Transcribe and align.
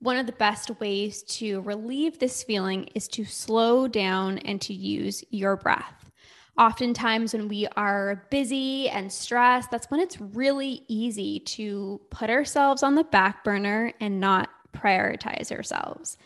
One 0.00 0.16
of 0.16 0.26
the 0.26 0.32
best 0.32 0.70
ways 0.80 1.22
to 1.22 1.60
relieve 1.62 2.18
this 2.18 2.42
feeling 2.42 2.84
is 2.94 3.08
to 3.08 3.24
slow 3.24 3.88
down 3.88 4.38
and 4.38 4.60
to 4.62 4.74
use 4.74 5.24
your 5.30 5.56
breath. 5.56 6.10
Oftentimes, 6.58 7.32
when 7.32 7.48
we 7.48 7.66
are 7.76 8.26
busy 8.30 8.88
and 8.88 9.10
stressed, 9.10 9.70
that's 9.70 9.90
when 9.90 10.00
it's 10.00 10.20
really 10.20 10.82
easy 10.86 11.40
to 11.40 12.00
put 12.10 12.30
ourselves 12.30 12.82
on 12.82 12.94
the 12.94 13.04
back 13.04 13.42
burner 13.42 13.92
and 14.00 14.20
not 14.20 14.50
prioritize 14.72 15.50
ourselves. 15.50 16.16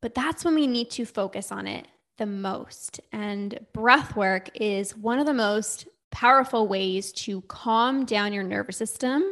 But 0.00 0.14
that's 0.14 0.44
when 0.44 0.54
we 0.54 0.66
need 0.66 0.90
to 0.92 1.04
focus 1.04 1.52
on 1.52 1.66
it 1.66 1.86
the 2.16 2.26
most. 2.26 3.00
And 3.12 3.58
breath 3.74 4.16
work 4.16 4.50
is 4.54 4.96
one 4.96 5.18
of 5.18 5.26
the 5.26 5.34
most 5.34 5.86
powerful 6.10 6.66
ways 6.66 7.12
to 7.12 7.42
calm 7.42 8.04
down 8.04 8.32
your 8.32 8.44
nervous 8.44 8.76
system 8.76 9.22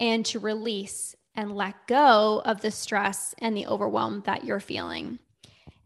and 0.00 0.24
to 0.26 0.38
release 0.38 1.14
and 1.34 1.56
let 1.56 1.86
go 1.86 2.42
of 2.44 2.60
the 2.60 2.70
stress 2.70 3.34
and 3.38 3.56
the 3.56 3.66
overwhelm 3.66 4.22
that 4.26 4.44
you're 4.44 4.60
feeling. 4.60 5.18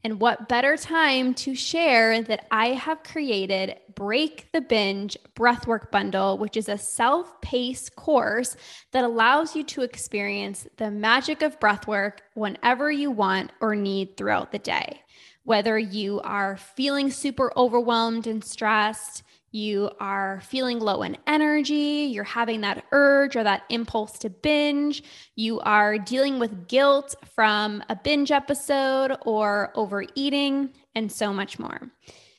And 0.07 0.21
what 0.21 0.49
better 0.49 0.77
time 0.77 1.35
to 1.35 1.57
share 1.57 2.23
that 2.23 2.47
I 2.53 2.69
have 2.69 3.03
created 3.03 3.77
Break 3.97 4.53
the 4.53 4.61
Binge 4.61 5.17
Breathwork 5.35 5.91
Bundle, 5.91 6.39
which 6.39 6.57
is 6.57 6.69
a 6.69 6.79
self 6.79 7.41
paced 7.41 7.97
course 7.97 8.57
that 8.93 9.03
allows 9.03 9.57
you 9.57 9.65
to 9.65 9.83
experience 9.83 10.69
the 10.77 10.93
magic 10.93 11.43
of 11.43 11.59
breathwork 11.59 12.19
whenever 12.35 12.89
you 12.89 13.11
want 13.11 13.51
or 13.61 13.75
need 13.75 14.17
throughout 14.17 14.53
the 14.53 14.61
day. 14.61 15.01
Whether 15.43 15.77
you 15.77 16.21
are 16.21 16.57
feeling 16.57 17.11
super 17.11 17.53
overwhelmed 17.57 18.29
and 18.29 18.45
stressed, 18.45 19.25
you 19.53 19.91
are 20.01 20.41
feeling 20.41 20.79
low 20.79 21.03
in 21.03 21.17
energy, 21.27 22.09
you're 22.13 22.25
having 22.25 22.61
that 22.63 22.85
urge 22.93 23.37
or 23.37 23.45
that 23.45 23.63
impulse 23.69 24.19
to 24.19 24.31
binge, 24.31 25.03
you 25.35 25.61
are 25.61 25.99
dealing 25.99 26.39
with 26.39 26.69
guilt 26.69 27.15
from 27.35 27.83
a 27.89 27.97
binge 27.97 28.31
episode 28.31 29.17
or 29.25 29.73
overeating, 29.75 30.71
and 30.95 31.11
so 31.11 31.33
much 31.33 31.59
more. 31.59 31.91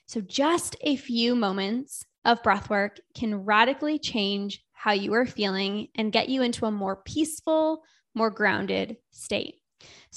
So, 0.08 0.22
just 0.22 0.76
a 0.82 0.96
few 0.96 1.36
moments 1.36 2.06
of 2.24 2.44
breath 2.44 2.70
work 2.70 3.00
can 3.16 3.46
radically 3.46 4.00
change 4.00 4.64
how 4.74 4.92
you 4.92 5.14
are 5.14 5.26
feeling 5.26 5.88
and 5.96 6.12
get 6.12 6.30
you 6.30 6.42
into 6.42 6.66
a 6.66 6.72
more 6.72 6.98
peaceful, 6.98 7.84
more 8.14 8.30
grounded 8.30 8.98
state. 9.12 9.56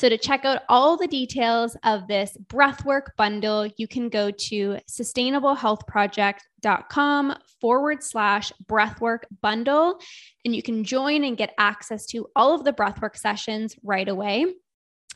So, 0.00 0.08
to 0.08 0.16
check 0.16 0.46
out 0.46 0.62
all 0.70 0.96
the 0.96 1.06
details 1.06 1.76
of 1.84 2.08
this 2.08 2.34
breathwork 2.46 3.08
bundle, 3.18 3.68
you 3.76 3.86
can 3.86 4.08
go 4.08 4.30
to 4.30 4.78
sustainablehealthproject.com 4.88 7.34
forward 7.60 8.02
slash 8.02 8.50
breathwork 8.64 9.24
bundle, 9.42 10.00
and 10.46 10.56
you 10.56 10.62
can 10.62 10.84
join 10.84 11.24
and 11.24 11.36
get 11.36 11.52
access 11.58 12.06
to 12.06 12.26
all 12.34 12.54
of 12.54 12.64
the 12.64 12.72
breathwork 12.72 13.14
sessions 13.14 13.76
right 13.82 14.08
away. 14.08 14.46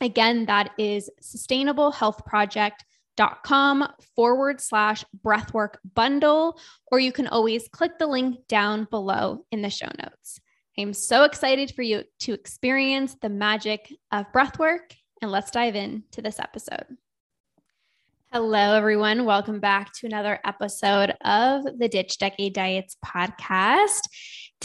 Again, 0.01 0.45
that 0.45 0.69
is 0.77 1.09
sustainablehealthproject.com 1.19 3.87
forward 4.15 4.61
slash 4.61 5.03
breathwork 5.25 5.77
bundle, 5.95 6.59
or 6.91 6.99
you 6.99 7.11
can 7.11 7.25
always 7.25 7.67
click 7.69 7.97
the 7.97 8.05
link 8.05 8.47
down 8.47 8.83
below 8.91 9.47
in 9.51 9.63
the 9.63 9.71
show 9.71 9.89
notes. 9.97 10.39
I'm 10.77 10.93
so 10.93 11.23
excited 11.23 11.73
for 11.73 11.83
you 11.83 12.03
to 12.19 12.33
experience 12.33 13.15
the 13.21 13.29
magic 13.29 13.93
of 14.11 14.31
breath 14.33 14.59
work, 14.59 14.93
and 15.21 15.31
let's 15.31 15.49
dive 15.49 15.75
into 15.75 16.21
this 16.21 16.37
episode. 16.37 16.85
Hello, 18.33 18.75
everyone. 18.75 19.23
Welcome 19.23 19.61
back 19.61 19.93
to 19.93 20.07
another 20.07 20.37
episode 20.43 21.15
of 21.23 21.63
the 21.79 21.87
Ditch 21.87 22.17
Decade 22.17 22.53
Diets 22.53 22.97
podcast. 23.05 24.01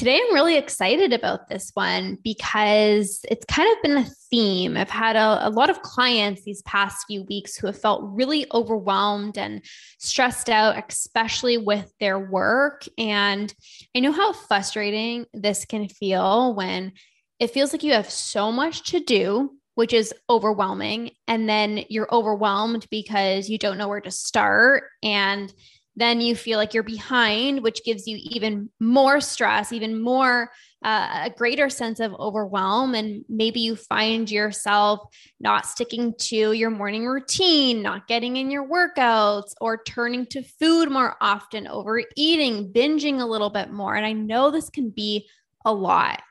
Today, 0.00 0.18
I'm 0.18 0.32
really 0.32 0.56
excited 0.56 1.12
about 1.12 1.50
this 1.50 1.72
one 1.74 2.16
because 2.24 3.20
it's 3.30 3.44
kind 3.44 3.70
of 3.70 3.82
been 3.82 3.98
a 3.98 4.10
theme. 4.30 4.78
I've 4.78 4.88
had 4.88 5.14
a, 5.14 5.46
a, 5.46 5.50
lot 5.50 5.68
of 5.68 5.82
clients 5.82 6.42
these 6.42 6.62
past 6.62 7.04
few 7.06 7.24
weeks 7.24 7.54
who 7.54 7.66
have 7.66 7.78
felt 7.78 8.00
really 8.04 8.46
overwhelmed 8.54 9.36
and 9.36 9.62
stressed 9.98 10.48
out, 10.48 10.82
especially 10.88 11.58
with 11.58 11.92
their 12.00 12.18
work. 12.18 12.86
And 12.96 13.54
I 13.94 14.00
know 14.00 14.12
how 14.12 14.32
frustrating 14.32 15.26
this 15.34 15.66
can 15.66 15.86
feel 15.86 16.54
when 16.54 16.92
it 17.38 17.50
feels 17.50 17.74
like 17.74 17.82
you 17.82 17.92
have 17.92 18.08
so 18.08 18.50
much 18.50 18.92
to 18.92 19.00
do, 19.00 19.50
which 19.74 19.92
is 19.92 20.14
overwhelming. 20.30 21.10
And 21.28 21.46
then 21.46 21.84
you're 21.90 22.08
overwhelmed 22.10 22.86
because 22.90 23.50
you 23.50 23.58
don't 23.58 23.76
know 23.76 23.88
where 23.88 24.00
to 24.00 24.10
start. 24.10 24.84
And 25.02 25.52
then 25.96 26.20
you 26.20 26.34
feel 26.36 26.58
like 26.58 26.72
you're 26.72 26.82
behind, 26.82 27.62
which 27.62 27.84
gives 27.84 28.06
you 28.06 28.16
even 28.20 28.70
more 28.78 29.20
stress, 29.20 29.72
even 29.72 30.00
more 30.00 30.50
uh, 30.82 31.24
a 31.26 31.30
greater 31.30 31.68
sense 31.68 32.00
of 32.00 32.14
overwhelm. 32.14 32.94
And 32.94 33.24
maybe 33.28 33.60
you 33.60 33.76
find 33.76 34.30
yourself 34.30 35.00
not 35.40 35.66
sticking 35.66 36.14
to 36.18 36.52
your 36.52 36.70
morning 36.70 37.06
routine, 37.06 37.82
not 37.82 38.06
getting 38.06 38.36
in 38.36 38.50
your 38.50 38.66
workouts, 38.66 39.52
or 39.60 39.82
turning 39.82 40.26
to 40.26 40.42
food 40.42 40.90
more 40.90 41.16
often, 41.20 41.66
overeating, 41.66 42.72
binging 42.72 43.20
a 43.20 43.26
little 43.26 43.50
bit 43.50 43.70
more. 43.70 43.94
And 43.94 44.06
I 44.06 44.12
know 44.12 44.50
this 44.50 44.70
can 44.70 44.90
be 44.90 45.28
a 45.64 45.72
lot. 45.72 46.22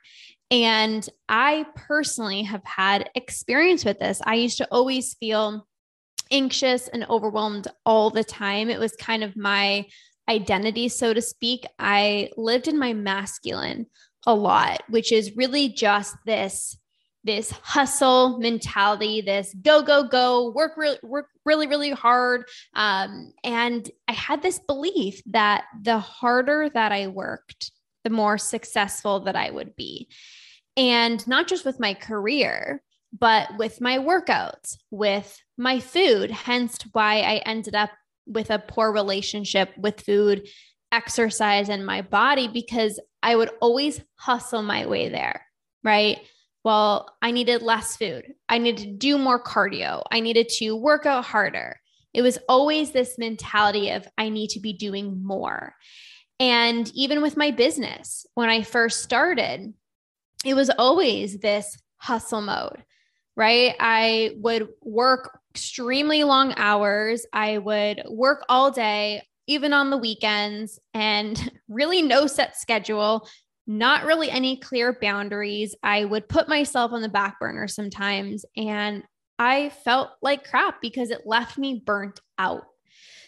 And 0.51 1.07
I 1.27 1.65
personally 1.75 2.41
have 2.43 2.63
had 2.63 3.11
experience 3.13 3.85
with 3.85 3.99
this. 3.99 4.19
I 4.23 4.35
used 4.35 4.57
to 4.57 4.67
always 4.71 5.13
feel 5.13 5.67
anxious 6.31 6.87
and 6.87 7.05
overwhelmed 7.09 7.67
all 7.85 8.09
the 8.09 8.23
time. 8.23 8.69
It 8.69 8.79
was 8.79 8.95
kind 8.95 9.23
of 9.23 9.35
my 9.35 9.85
identity, 10.29 10.89
so 10.89 11.13
to 11.13 11.21
speak. 11.21 11.65
I 11.79 12.29
lived 12.37 12.67
in 12.67 12.77
my 12.77 12.93
masculine 12.93 13.87
a 14.25 14.33
lot, 14.33 14.83
which 14.89 15.11
is 15.11 15.35
really 15.35 15.69
just 15.69 16.15
this 16.25 16.77
this 17.25 17.51
hustle 17.51 18.39
mentality, 18.39 19.19
this 19.19 19.53
go 19.61 19.81
go 19.81 20.03
go, 20.03 20.51
work 20.51 20.77
really 20.77 20.97
work 21.03 21.27
really 21.45 21.67
really 21.67 21.91
hard. 21.91 22.45
Um, 22.75 23.33
and 23.43 23.89
I 24.07 24.13
had 24.13 24.41
this 24.41 24.59
belief 24.59 25.21
that 25.27 25.65
the 25.81 25.99
harder 25.99 26.69
that 26.73 26.91
I 26.91 27.07
worked, 27.07 27.71
the 28.03 28.09
more 28.09 28.37
successful 28.37 29.21
that 29.21 29.35
I 29.35 29.51
would 29.51 29.75
be, 29.75 30.07
and 30.77 31.25
not 31.27 31.47
just 31.47 31.65
with 31.65 31.79
my 31.79 31.93
career, 31.93 32.81
but 33.17 33.49
with 33.57 33.81
my 33.81 33.97
workouts, 33.97 34.77
with 34.91 35.41
my 35.59 35.79
food, 35.79 36.31
hence 36.31 36.79
why 36.93 37.19
I 37.19 37.35
ended 37.45 37.75
up 37.75 37.91
with 38.25 38.49
a 38.49 38.59
poor 38.59 38.91
relationship 38.93 39.77
with 39.77 40.01
food, 40.01 40.47
exercise, 40.91 41.67
and 41.67 41.85
my 41.85 42.01
body 42.01 42.47
because 42.47 42.99
I 43.21 43.35
would 43.35 43.51
always 43.61 44.01
hustle 44.15 44.61
my 44.61 44.85
way 44.87 45.09
there, 45.09 45.45
right? 45.83 46.19
Well, 46.63 47.13
I 47.21 47.31
needed 47.31 47.61
less 47.61 47.97
food. 47.97 48.33
I 48.47 48.57
needed 48.57 48.83
to 48.85 48.93
do 48.93 49.17
more 49.17 49.43
cardio. 49.43 50.03
I 50.09 50.21
needed 50.21 50.47
to 50.59 50.75
work 50.75 51.05
out 51.05 51.25
harder. 51.25 51.79
It 52.13 52.21
was 52.21 52.39
always 52.47 52.91
this 52.91 53.17
mentality 53.17 53.91
of 53.91 54.07
I 54.17 54.29
need 54.29 54.51
to 54.51 54.61
be 54.61 54.73
doing 54.73 55.21
more. 55.23 55.75
And 56.39 56.89
even 56.95 57.21
with 57.21 57.35
my 57.35 57.51
business, 57.51 58.25
when 58.33 58.49
I 58.49 58.63
first 58.63 59.01
started, 59.01 59.73
it 60.45 60.53
was 60.53 60.69
always 60.69 61.39
this 61.39 61.77
hustle 61.97 62.41
mode 62.41 62.83
right? 63.39 63.73
I 63.79 64.31
would 64.35 64.67
work 64.81 65.39
extremely 65.55 66.25
long 66.25 66.53
hours. 66.57 67.25
I 67.31 67.57
would 67.57 68.03
work 68.09 68.43
all 68.49 68.69
day, 68.69 69.23
even 69.47 69.71
on 69.71 69.89
the 69.89 69.97
weekends, 69.97 70.77
and 70.93 71.49
really 71.69 72.01
no 72.01 72.27
set 72.27 72.57
schedule, 72.57 73.25
not 73.65 74.03
really 74.03 74.29
any 74.29 74.57
clear 74.57 74.97
boundaries. 75.01 75.73
I 75.81 76.03
would 76.03 76.27
put 76.27 76.49
myself 76.49 76.91
on 76.91 77.01
the 77.01 77.07
back 77.07 77.39
burner 77.39 77.69
sometimes, 77.69 78.43
and 78.57 79.03
I 79.39 79.69
felt 79.69 80.09
like 80.21 80.49
crap 80.49 80.81
because 80.81 81.09
it 81.09 81.21
left 81.25 81.57
me 81.57 81.81
burnt 81.83 82.19
out. 82.37 82.65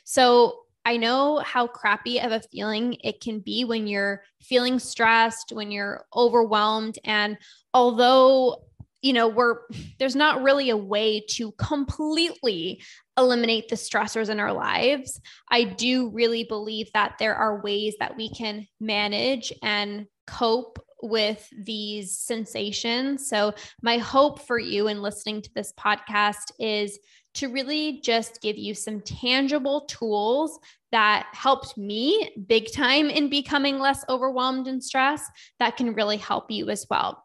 So, 0.03 0.57
I 0.83 0.97
know 0.97 1.37
how 1.37 1.67
crappy 1.67 2.19
of 2.19 2.31
a 2.31 2.41
feeling 2.41 2.97
it 3.03 3.21
can 3.21 3.39
be 3.39 3.65
when 3.65 3.85
you're 3.85 4.23
feeling 4.41 4.79
stressed, 4.79 5.51
when 5.51 5.71
you're 5.71 6.05
overwhelmed. 6.15 6.97
And 7.03 7.37
although, 7.71 8.63
you 9.01 9.13
know, 9.13 9.27
we're 9.27 9.59
there's 9.99 10.15
not 10.15 10.43
really 10.43 10.69
a 10.69 10.77
way 10.77 11.23
to 11.31 11.51
completely 11.53 12.81
eliminate 13.17 13.69
the 13.69 13.75
stressors 13.75 14.29
in 14.29 14.39
our 14.39 14.53
lives. 14.53 15.19
I 15.49 15.63
do 15.63 16.09
really 16.09 16.43
believe 16.43 16.91
that 16.93 17.15
there 17.19 17.35
are 17.35 17.61
ways 17.61 17.95
that 17.99 18.15
we 18.15 18.29
can 18.29 18.67
manage 18.79 19.51
and 19.61 20.07
cope 20.27 20.79
with 21.01 21.47
these 21.57 22.17
sensations. 22.17 23.27
So, 23.27 23.53
my 23.81 23.97
hope 23.97 24.41
for 24.41 24.59
you 24.59 24.87
in 24.87 25.01
listening 25.01 25.41
to 25.41 25.53
this 25.55 25.73
podcast 25.79 26.51
is 26.59 26.99
to 27.33 27.47
really 27.47 28.01
just 28.01 28.41
give 28.41 28.57
you 28.57 28.75
some 28.75 29.01
tangible 29.01 29.81
tools 29.81 30.59
that 30.91 31.27
helped 31.31 31.77
me 31.77 32.29
big 32.47 32.71
time 32.71 33.09
in 33.09 33.29
becoming 33.29 33.79
less 33.79 34.03
overwhelmed 34.09 34.67
and 34.67 34.83
stressed 34.83 35.31
that 35.59 35.77
can 35.77 35.93
really 35.93 36.17
help 36.17 36.51
you 36.51 36.69
as 36.69 36.85
well. 36.89 37.23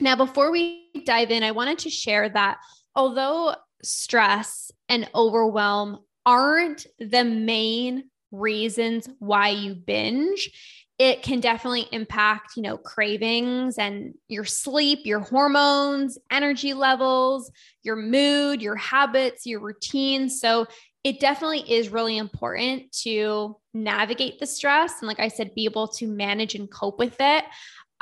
Now, 0.00 0.16
before 0.16 0.50
we 0.50 0.90
dive 1.06 1.30
in, 1.30 1.42
I 1.42 1.52
wanted 1.52 1.78
to 1.80 1.90
share 1.90 2.28
that 2.28 2.58
although 2.94 3.54
stress 3.82 4.70
and 4.88 5.08
overwhelm 5.14 6.00
aren't 6.24 6.86
the 6.98 7.24
main 7.24 8.04
reasons 8.30 9.08
why 9.18 9.48
you 9.50 9.74
binge, 9.74 10.50
it 10.98 11.22
can 11.22 11.40
definitely 11.40 11.88
impact, 11.90 12.52
you 12.56 12.62
know, 12.62 12.76
cravings 12.76 13.78
and 13.78 14.14
your 14.28 14.44
sleep, 14.44 15.00
your 15.04 15.20
hormones, 15.20 16.18
energy 16.30 16.74
levels, 16.74 17.50
your 17.82 17.96
mood, 17.96 18.62
your 18.62 18.76
habits, 18.76 19.46
your 19.46 19.60
routine. 19.60 20.28
So 20.28 20.66
it 21.02 21.18
definitely 21.18 21.70
is 21.72 21.88
really 21.88 22.16
important 22.16 22.92
to 23.02 23.56
navigate 23.74 24.38
the 24.38 24.46
stress 24.46 25.00
and 25.00 25.08
like 25.08 25.18
I 25.18 25.28
said 25.28 25.54
be 25.54 25.64
able 25.64 25.88
to 25.88 26.06
manage 26.06 26.54
and 26.54 26.70
cope 26.70 26.98
with 26.98 27.16
it. 27.18 27.44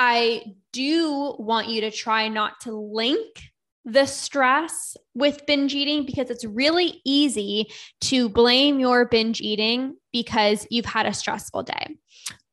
I 0.02 0.54
do 0.72 1.36
want 1.38 1.68
you 1.68 1.82
to 1.82 1.90
try 1.90 2.28
not 2.28 2.58
to 2.62 2.72
link 2.72 3.42
the 3.84 4.06
stress 4.06 4.96
with 5.14 5.44
binge 5.44 5.74
eating 5.74 6.06
because 6.06 6.30
it's 6.30 6.46
really 6.46 7.02
easy 7.04 7.70
to 8.00 8.30
blame 8.30 8.80
your 8.80 9.04
binge 9.04 9.42
eating 9.42 9.98
because 10.10 10.66
you've 10.70 10.86
had 10.86 11.04
a 11.04 11.12
stressful 11.12 11.64
day 11.64 11.98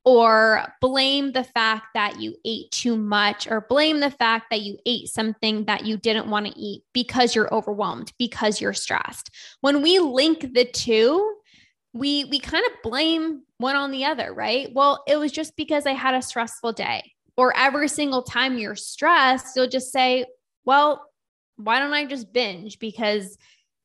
or 0.03 0.73
blame 0.81 1.31
the 1.31 1.45
fact 1.45 1.85
that 1.93 2.19
you 2.19 2.35
ate 2.43 2.69
too 2.71 2.97
much 2.97 3.47
or 3.49 3.65
blame 3.69 4.01
the 4.01 4.11
fact 4.11 4.47
that 4.51 4.59
you 4.59 4.77
ate 4.85 5.07
something 5.07 5.63
that 5.65 5.85
you 5.85 5.95
didn't 5.95 6.29
want 6.29 6.47
to 6.47 6.59
eat 6.59 6.83
because 6.93 7.33
you're 7.33 7.53
overwhelmed 7.53 8.11
because 8.19 8.59
you're 8.59 8.73
stressed. 8.73 9.29
When 9.61 9.81
we 9.81 9.99
link 9.99 10.53
the 10.53 10.65
two 10.65 11.33
we 11.93 12.25
we 12.25 12.39
kind 12.39 12.65
of 12.65 12.73
blame 12.83 13.43
one 13.57 13.77
on 13.77 13.91
the 13.91 14.03
other 14.03 14.33
right? 14.33 14.69
Well 14.73 15.01
it 15.07 15.15
was 15.15 15.31
just 15.31 15.55
because 15.55 15.85
i 15.85 15.93
had 15.93 16.13
a 16.13 16.21
stressful 16.21 16.73
day 16.73 17.13
or 17.37 17.55
every 17.55 17.87
single 17.87 18.23
time 18.23 18.57
you're 18.57 18.75
stressed 18.75 19.55
you'll 19.55 19.67
just 19.67 19.91
say 19.91 20.25
well 20.65 21.05
why 21.57 21.79
don't 21.79 21.93
i 21.93 22.05
just 22.05 22.31
binge 22.33 22.79
because 22.79 23.37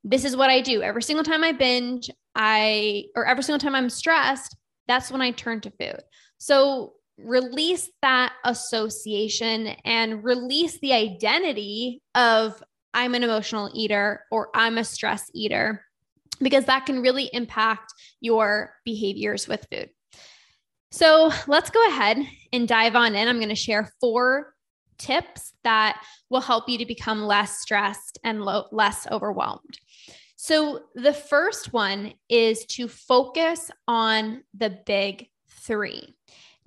this 0.04 0.24
is 0.24 0.36
what 0.36 0.50
i 0.50 0.60
do 0.60 0.82
every 0.82 1.02
single 1.02 1.24
time 1.24 1.44
i 1.44 1.52
binge 1.52 2.10
i 2.34 3.04
or 3.14 3.26
every 3.26 3.42
single 3.42 3.58
time 3.58 3.74
i'm 3.74 3.90
stressed 3.90 4.56
that's 4.88 5.10
when 5.10 5.20
I 5.20 5.30
turn 5.30 5.60
to 5.62 5.70
food. 5.70 6.02
So 6.38 6.94
release 7.18 7.90
that 8.02 8.32
association 8.44 9.68
and 9.84 10.24
release 10.24 10.78
the 10.80 10.92
identity 10.92 12.02
of 12.14 12.62
I'm 12.94 13.14
an 13.14 13.22
emotional 13.22 13.70
eater 13.74 14.24
or 14.30 14.50
I'm 14.54 14.78
a 14.78 14.84
stress 14.84 15.30
eater, 15.34 15.84
because 16.40 16.64
that 16.66 16.86
can 16.86 17.00
really 17.00 17.30
impact 17.32 17.92
your 18.20 18.74
behaviors 18.84 19.48
with 19.48 19.66
food. 19.72 19.90
So 20.92 21.32
let's 21.46 21.70
go 21.70 21.84
ahead 21.88 22.18
and 22.52 22.68
dive 22.68 22.94
on 22.94 23.14
in. 23.14 23.26
I'm 23.26 23.38
going 23.38 23.48
to 23.48 23.54
share 23.54 23.90
four 23.98 24.54
tips 24.98 25.54
that 25.64 26.02
will 26.28 26.42
help 26.42 26.68
you 26.68 26.76
to 26.78 26.86
become 26.86 27.22
less 27.22 27.60
stressed 27.60 28.18
and 28.24 28.42
lo- 28.42 28.66
less 28.72 29.06
overwhelmed. 29.10 29.78
So, 30.36 30.80
the 30.94 31.14
first 31.14 31.72
one 31.72 32.12
is 32.28 32.66
to 32.66 32.88
focus 32.88 33.70
on 33.88 34.42
the 34.52 34.78
big 34.84 35.28
three. 35.48 36.14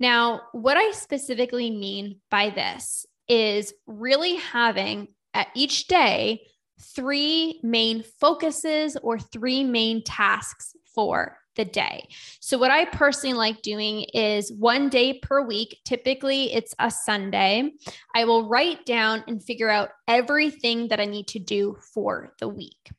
Now, 0.00 0.42
what 0.52 0.76
I 0.76 0.90
specifically 0.90 1.70
mean 1.70 2.20
by 2.30 2.50
this 2.50 3.06
is 3.28 3.74
really 3.86 4.36
having 4.36 5.08
at 5.34 5.48
each 5.54 5.86
day 5.86 6.46
three 6.80 7.60
main 7.62 8.02
focuses 8.18 8.96
or 8.96 9.18
three 9.18 9.62
main 9.62 10.02
tasks 10.02 10.74
for 10.94 11.38
the 11.56 11.64
day. 11.64 12.08
So, 12.40 12.58
what 12.58 12.70
I 12.70 12.84
personally 12.84 13.34
like 13.34 13.62
doing 13.62 14.02
is 14.14 14.52
one 14.52 14.88
day 14.88 15.18
per 15.18 15.42
week, 15.44 15.80
typically 15.84 16.52
it's 16.54 16.74
a 16.78 16.90
Sunday, 16.90 17.72
I 18.14 18.24
will 18.24 18.48
write 18.48 18.86
down 18.86 19.24
and 19.26 19.42
figure 19.42 19.68
out 19.70 19.90
everything 20.06 20.88
that 20.88 21.00
I 21.00 21.06
need 21.06 21.28
to 21.28 21.38
do 21.38 21.76
for 21.94 22.34
the 22.38 22.48
week. 22.48 22.90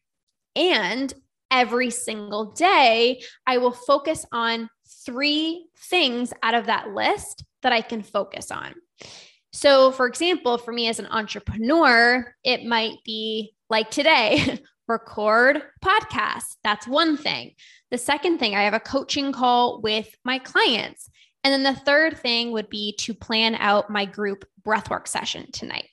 And 0.55 1.13
every 1.51 1.91
single 1.91 2.51
day, 2.51 3.21
I 3.45 3.57
will 3.59 3.71
focus 3.71 4.25
on 4.31 4.69
three 5.05 5.67
things 5.89 6.33
out 6.43 6.55
of 6.55 6.65
that 6.65 6.89
list 6.89 7.45
that 7.63 7.73
I 7.73 7.81
can 7.81 8.01
focus 8.01 8.51
on. 8.51 8.73
So, 9.53 9.91
for 9.91 10.05
example, 10.07 10.57
for 10.57 10.71
me 10.71 10.87
as 10.87 10.99
an 10.99 11.07
entrepreneur, 11.07 12.33
it 12.43 12.65
might 12.65 12.97
be 13.03 13.55
like 13.69 13.89
today 13.89 14.59
record 14.87 15.61
podcast. 15.83 16.55
That's 16.63 16.87
one 16.87 17.17
thing. 17.17 17.53
The 17.91 17.97
second 17.97 18.39
thing, 18.39 18.55
I 18.55 18.63
have 18.63 18.73
a 18.73 18.79
coaching 18.79 19.31
call 19.31 19.81
with 19.81 20.13
my 20.25 20.39
clients. 20.39 21.09
And 21.43 21.53
then 21.53 21.63
the 21.63 21.79
third 21.79 22.17
thing 22.17 22.51
would 22.51 22.69
be 22.69 22.95
to 22.99 23.13
plan 23.13 23.55
out 23.55 23.89
my 23.89 24.05
group 24.05 24.45
breathwork 24.65 25.07
session 25.07 25.51
tonight. 25.51 25.87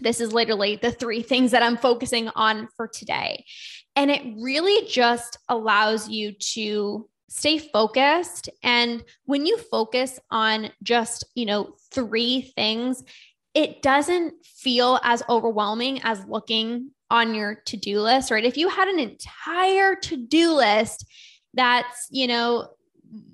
This 0.00 0.20
is 0.20 0.32
literally 0.32 0.76
the 0.76 0.90
three 0.90 1.22
things 1.30 1.50
that 1.50 1.62
I'm 1.62 1.76
focusing 1.76 2.28
on 2.28 2.68
for 2.76 2.88
today. 2.88 3.44
And 3.96 4.10
it 4.10 4.22
really 4.38 4.88
just 4.88 5.38
allows 5.48 6.08
you 6.08 6.32
to 6.54 7.08
stay 7.28 7.58
focused. 7.58 8.48
And 8.62 9.02
when 9.24 9.44
you 9.44 9.58
focus 9.58 10.18
on 10.30 10.70
just, 10.82 11.24
you 11.34 11.46
know, 11.46 11.74
three 11.92 12.52
things, 12.54 13.02
it 13.54 13.82
doesn't 13.82 14.34
feel 14.44 14.98
as 15.02 15.22
overwhelming 15.28 16.00
as 16.02 16.24
looking 16.26 16.90
on 17.10 17.34
your 17.34 17.56
to 17.66 17.76
do 17.76 18.00
list, 18.00 18.30
right? 18.30 18.44
If 18.44 18.56
you 18.56 18.68
had 18.68 18.88
an 18.88 18.98
entire 18.98 19.94
to 19.96 20.16
do 20.16 20.52
list 20.52 21.06
that's, 21.54 22.08
you 22.10 22.26
know, 22.26 22.68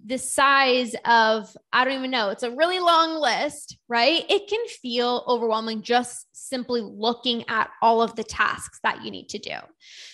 the 0.05 0.19
size 0.19 0.95
of, 1.05 1.57
I 1.73 1.85
don't 1.85 1.95
even 1.95 2.11
know, 2.11 2.31
it's 2.31 2.43
a 2.43 2.51
really 2.51 2.81
long 2.81 3.15
list, 3.15 3.79
right? 3.89 4.25
It 4.29 4.49
can 4.49 4.67
feel 4.83 5.25
overwhelming 5.27 5.83
just 5.83 6.27
simply 6.33 6.83
looking 6.83 7.49
at 7.49 7.71
all 7.81 8.03
of 8.03 8.15
the 8.17 8.25
tasks 8.25 8.81
that 8.83 9.05
you 9.05 9.11
need 9.11 9.29
to 9.31 9.39
do. 9.39 9.57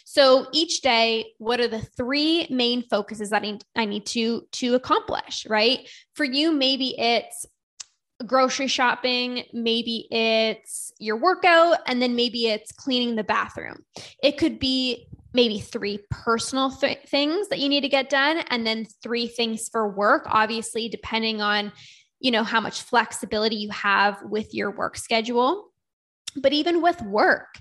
So 0.05 0.47
each 0.53 0.83
day, 0.83 1.33
what 1.39 1.61
are 1.61 1.69
the 1.69 1.81
three 1.81 2.47
main 2.51 2.83
focuses 2.83 3.31
that 3.31 3.43
I 3.43 3.47
need, 3.53 3.65
I 3.75 3.85
need 3.87 4.07
to, 4.07 4.47
to 4.53 4.75
accomplish, 4.75 5.47
right? 5.49 5.89
For 6.15 6.25
you, 6.25 6.53
maybe 6.53 6.99
it's 6.99 7.47
grocery 8.25 8.69
shopping, 8.69 9.45
maybe 9.53 10.07
it's 10.11 10.93
your 10.99 11.17
workout, 11.17 11.79
and 11.87 12.01
then 12.01 12.17
maybe 12.17 12.47
it's 12.47 12.73
cleaning 12.73 13.17
the 13.17 13.25
bathroom. 13.25 13.85
It 14.23 14.39
could 14.39 14.59
be 14.59 15.09
maybe 15.37 15.61
three 15.61 16.01
personal 16.11 16.71
th- 16.71 16.99
things 17.07 17.49
that 17.49 17.59
you 17.59 17.69
need 17.69 17.83
to 17.83 17.89
get 17.89 18.09
done 18.09 18.39
and 18.49 18.67
then 18.67 18.87
three 19.03 19.27
things 19.27 19.69
for 19.69 19.87
work 19.87 20.23
obviously 20.27 20.89
depending 20.89 21.43
on 21.43 21.71
you 22.21 22.31
know 22.31 22.43
how 22.43 22.59
much 22.59 22.81
flexibility 22.81 23.57
you 23.57 23.69
have 23.71 24.19
with 24.23 24.55
your 24.55 24.71
work 24.71 24.97
schedule 24.97 25.71
but 26.37 26.55
even 26.55 26.81
with 26.81 27.01
work 27.03 27.59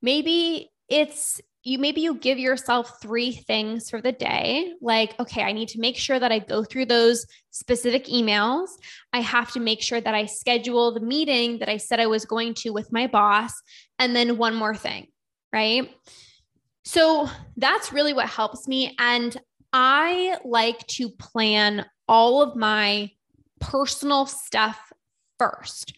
maybe 0.00 0.70
it's 0.88 1.40
you 1.68 1.78
maybe 1.78 2.00
you 2.00 2.14
give 2.14 2.38
yourself 2.38 3.00
three 3.00 3.32
things 3.32 3.90
for 3.90 4.00
the 4.00 4.12
day 4.12 4.72
like 4.80 5.18
okay 5.20 5.42
i 5.42 5.52
need 5.52 5.68
to 5.68 5.80
make 5.80 5.96
sure 5.96 6.18
that 6.18 6.32
i 6.32 6.38
go 6.38 6.64
through 6.64 6.86
those 6.86 7.26
specific 7.50 8.06
emails 8.06 8.68
i 9.12 9.20
have 9.20 9.52
to 9.52 9.60
make 9.60 9.82
sure 9.82 10.00
that 10.00 10.14
i 10.14 10.24
schedule 10.24 10.92
the 10.92 11.00
meeting 11.00 11.58
that 11.58 11.68
i 11.68 11.76
said 11.76 12.00
i 12.00 12.06
was 12.06 12.24
going 12.24 12.54
to 12.54 12.70
with 12.70 12.92
my 12.92 13.06
boss 13.06 13.52
and 13.98 14.16
then 14.16 14.36
one 14.36 14.54
more 14.54 14.74
thing 14.74 15.06
right 15.52 15.90
so 16.88 17.28
that's 17.58 17.92
really 17.92 18.14
what 18.14 18.30
helps 18.30 18.66
me. 18.66 18.96
And 18.98 19.36
I 19.74 20.38
like 20.42 20.86
to 20.86 21.10
plan 21.10 21.84
all 22.08 22.40
of 22.40 22.56
my 22.56 23.10
personal 23.60 24.24
stuff 24.24 24.90
first, 25.38 25.92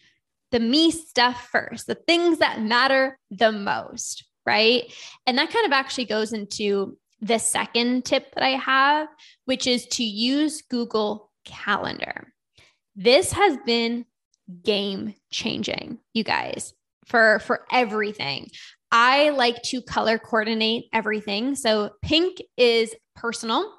the 0.51 0.59
me 0.59 0.91
stuff 0.91 1.47
first, 1.49 1.87
the 1.87 1.95
things 1.95 2.39
that 2.39 2.61
matter 2.61 3.17
the 3.29 3.53
most. 3.53 4.25
Right. 4.45 4.91
And 5.27 5.37
that 5.37 5.51
kind 5.51 5.65
of 5.65 5.71
actually 5.71 6.05
goes 6.05 6.33
into 6.33 6.97
the 7.21 7.37
second 7.37 8.05
tip 8.05 8.33
that 8.33 8.43
I 8.43 8.57
have, 8.57 9.07
which 9.45 9.67
is 9.67 9.85
to 9.87 10.03
use 10.03 10.63
Google 10.63 11.29
Calendar. 11.45 12.33
This 12.95 13.31
has 13.31 13.57
been 13.65 14.05
game 14.63 15.13
changing, 15.31 15.99
you 16.13 16.23
guys, 16.23 16.73
for 17.05 17.39
for 17.39 17.65
everything. 17.71 18.49
I 18.91 19.29
like 19.29 19.61
to 19.63 19.81
color 19.81 20.17
coordinate 20.17 20.85
everything. 20.91 21.55
So 21.55 21.91
pink 22.01 22.39
is 22.57 22.93
personal, 23.15 23.71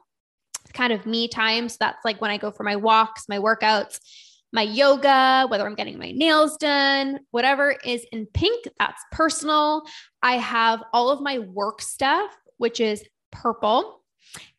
kind 0.72 0.92
of 0.92 1.04
me 1.04 1.28
time. 1.28 1.68
So 1.68 1.76
that's 1.80 2.04
like 2.04 2.20
when 2.20 2.30
I 2.30 2.38
go 2.38 2.50
for 2.50 2.62
my 2.62 2.76
walks, 2.76 3.28
my 3.28 3.38
workouts, 3.38 3.98
my 4.52 4.62
yoga, 4.62 5.46
whether 5.48 5.66
I'm 5.66 5.74
getting 5.74 5.98
my 5.98 6.12
nails 6.12 6.56
done, 6.58 7.20
whatever 7.30 7.74
is 7.84 8.04
in 8.12 8.26
pink, 8.26 8.68
that's 8.78 9.02
personal. 9.10 9.82
I 10.22 10.36
have 10.36 10.82
all 10.92 11.10
of 11.10 11.22
my 11.22 11.38
work 11.38 11.80
stuff, 11.80 12.30
which 12.58 12.80
is 12.80 13.02
purple. 13.30 14.02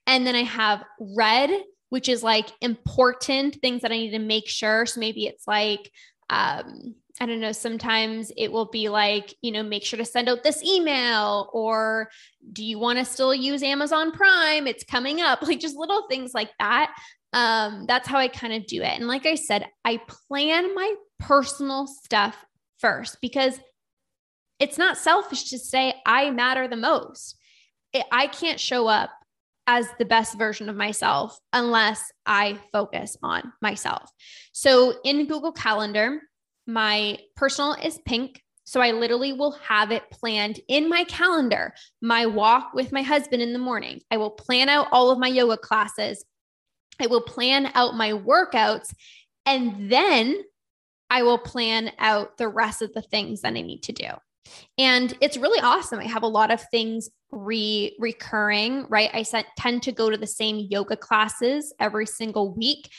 And 0.07 0.25
then 0.25 0.35
I 0.35 0.43
have 0.43 0.83
red, 0.99 1.51
which 1.89 2.09
is 2.09 2.23
like 2.23 2.47
important 2.61 3.57
things 3.61 3.83
that 3.83 3.91
I 3.91 3.97
need 3.97 4.11
to 4.11 4.19
make 4.19 4.49
sure. 4.49 4.85
So 4.85 4.99
maybe 4.99 5.27
it's 5.27 5.47
like, 5.47 5.91
um, 6.29 6.95
I 7.21 7.27
don't 7.27 7.39
know, 7.39 7.51
sometimes 7.51 8.31
it 8.35 8.51
will 8.51 8.65
be 8.65 8.89
like, 8.89 9.35
you 9.43 9.51
know, 9.51 9.61
make 9.61 9.83
sure 9.83 9.97
to 9.97 10.05
send 10.05 10.27
out 10.27 10.43
this 10.43 10.63
email 10.63 11.49
or 11.53 12.09
do 12.51 12.63
you 12.63 12.79
want 12.79 12.97
to 12.97 13.05
still 13.05 13.35
use 13.35 13.61
Amazon 13.61 14.11
Prime? 14.11 14.65
It's 14.65 14.83
coming 14.83 15.21
up, 15.21 15.41
like 15.47 15.59
just 15.59 15.77
little 15.77 16.07
things 16.09 16.33
like 16.33 16.49
that. 16.59 16.95
Um, 17.33 17.85
that's 17.87 18.07
how 18.07 18.19
I 18.19 18.27
kind 18.27 18.53
of 18.53 18.67
do 18.67 18.81
it. 18.81 18.99
And 18.99 19.07
like 19.07 19.25
I 19.25 19.35
said, 19.35 19.67
I 19.83 19.99
plan 20.07 20.73
my 20.75 20.93
personal 21.19 21.87
stuff 21.87 22.45
first 22.77 23.17
because 23.21 23.59
it's 24.59 24.77
not 24.77 24.97
selfish 24.97 25.49
to 25.49 25.57
say 25.57 25.95
I 26.05 26.29
matter 26.29 26.67
the 26.67 26.75
most. 26.75 27.35
I 28.11 28.27
can't 28.27 28.59
show 28.59 28.87
up 28.87 29.09
as 29.65 29.87
the 29.97 30.05
best 30.05 30.37
version 30.37 30.69
of 30.69 30.75
myself 30.75 31.39
unless 31.53 32.11
I 32.25 32.59
focus 32.71 33.17
on 33.23 33.53
myself. 33.61 34.09
So 34.51 34.95
in 35.03 35.25
Google 35.25 35.53
Calendar, 35.53 36.21
my 36.67 37.19
personal 37.35 37.73
is 37.73 37.99
pink. 38.05 38.41
So 38.65 38.79
I 38.79 38.91
literally 38.91 39.33
will 39.33 39.51
have 39.67 39.91
it 39.91 40.09
planned 40.11 40.59
in 40.67 40.87
my 40.87 41.03
calendar, 41.05 41.73
my 42.01 42.25
walk 42.25 42.73
with 42.73 42.91
my 42.91 43.01
husband 43.01 43.41
in 43.41 43.53
the 43.53 43.59
morning. 43.59 44.01
I 44.09 44.17
will 44.17 44.31
plan 44.31 44.69
out 44.69 44.87
all 44.91 45.11
of 45.11 45.19
my 45.19 45.27
yoga 45.27 45.57
classes 45.57 46.23
I 47.03 47.07
will 47.07 47.21
plan 47.21 47.69
out 47.75 47.95
my 47.95 48.11
workouts 48.11 48.93
and 49.45 49.91
then 49.91 50.41
I 51.09 51.23
will 51.23 51.37
plan 51.37 51.91
out 51.99 52.37
the 52.37 52.47
rest 52.47 52.81
of 52.81 52.93
the 52.93 53.01
things 53.01 53.41
that 53.41 53.49
I 53.49 53.61
need 53.61 53.83
to 53.83 53.91
do. 53.91 54.07
And 54.77 55.13
it's 55.19 55.37
really 55.37 55.59
awesome. 55.59 55.99
I 55.99 56.05
have 56.05 56.23
a 56.23 56.27
lot 56.27 56.49
of 56.49 56.63
things 56.71 57.09
re 57.31 57.95
recurring, 57.99 58.85
right? 58.87 59.09
I 59.13 59.23
set, 59.23 59.47
tend 59.57 59.83
to 59.83 59.91
go 59.91 60.09
to 60.09 60.17
the 60.17 60.27
same 60.27 60.67
yoga 60.69 60.95
classes 60.95 61.73
every 61.79 62.05
single 62.05 62.53
week. 62.55 62.89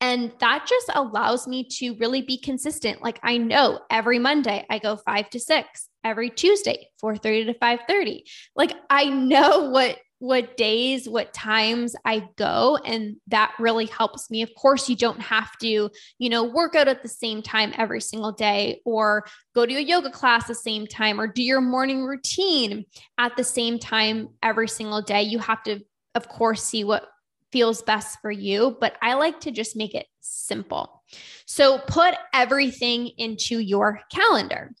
And 0.00 0.32
that 0.40 0.66
just 0.66 0.90
allows 0.94 1.46
me 1.46 1.68
to 1.78 1.94
really 1.96 2.22
be 2.22 2.38
consistent. 2.38 3.02
Like 3.02 3.20
I 3.22 3.36
know 3.36 3.80
every 3.90 4.18
Monday 4.18 4.64
I 4.70 4.78
go 4.78 4.96
5 4.96 5.28
to 5.30 5.38
6, 5.40 5.88
every 6.02 6.30
Tuesday 6.30 6.88
4:30 7.02 7.46
to 7.46 7.54
5:30. 7.54 8.22
Like 8.56 8.72
I 8.88 9.04
know 9.04 9.68
what 9.68 9.98
what 10.20 10.58
days, 10.58 11.08
what 11.08 11.32
times 11.32 11.96
I 12.04 12.28
go. 12.36 12.78
And 12.84 13.16
that 13.28 13.54
really 13.58 13.86
helps 13.86 14.30
me. 14.30 14.42
Of 14.42 14.50
course, 14.54 14.86
you 14.86 14.94
don't 14.94 15.20
have 15.20 15.56
to, 15.58 15.90
you 16.18 16.28
know, 16.28 16.44
work 16.44 16.74
out 16.74 16.88
at 16.88 17.02
the 17.02 17.08
same 17.08 17.42
time 17.42 17.72
every 17.76 18.02
single 18.02 18.32
day 18.32 18.82
or 18.84 19.24
go 19.54 19.64
to 19.64 19.74
a 19.74 19.80
yoga 19.80 20.10
class 20.10 20.46
the 20.46 20.54
same 20.54 20.86
time 20.86 21.18
or 21.18 21.26
do 21.26 21.42
your 21.42 21.62
morning 21.62 22.04
routine 22.04 22.84
at 23.16 23.34
the 23.36 23.44
same 23.44 23.78
time 23.78 24.28
every 24.42 24.68
single 24.68 25.00
day. 25.00 25.22
You 25.22 25.38
have 25.38 25.62
to, 25.62 25.80
of 26.14 26.28
course, 26.28 26.62
see 26.62 26.84
what 26.84 27.08
feels 27.50 27.80
best 27.80 28.18
for 28.20 28.30
you. 28.30 28.76
But 28.78 28.96
I 29.00 29.14
like 29.14 29.40
to 29.40 29.50
just 29.50 29.74
make 29.74 29.94
it 29.94 30.06
simple. 30.20 31.02
So 31.46 31.78
put 31.78 32.14
everything 32.34 33.10
into 33.16 33.58
your 33.58 34.00
calendar. 34.12 34.72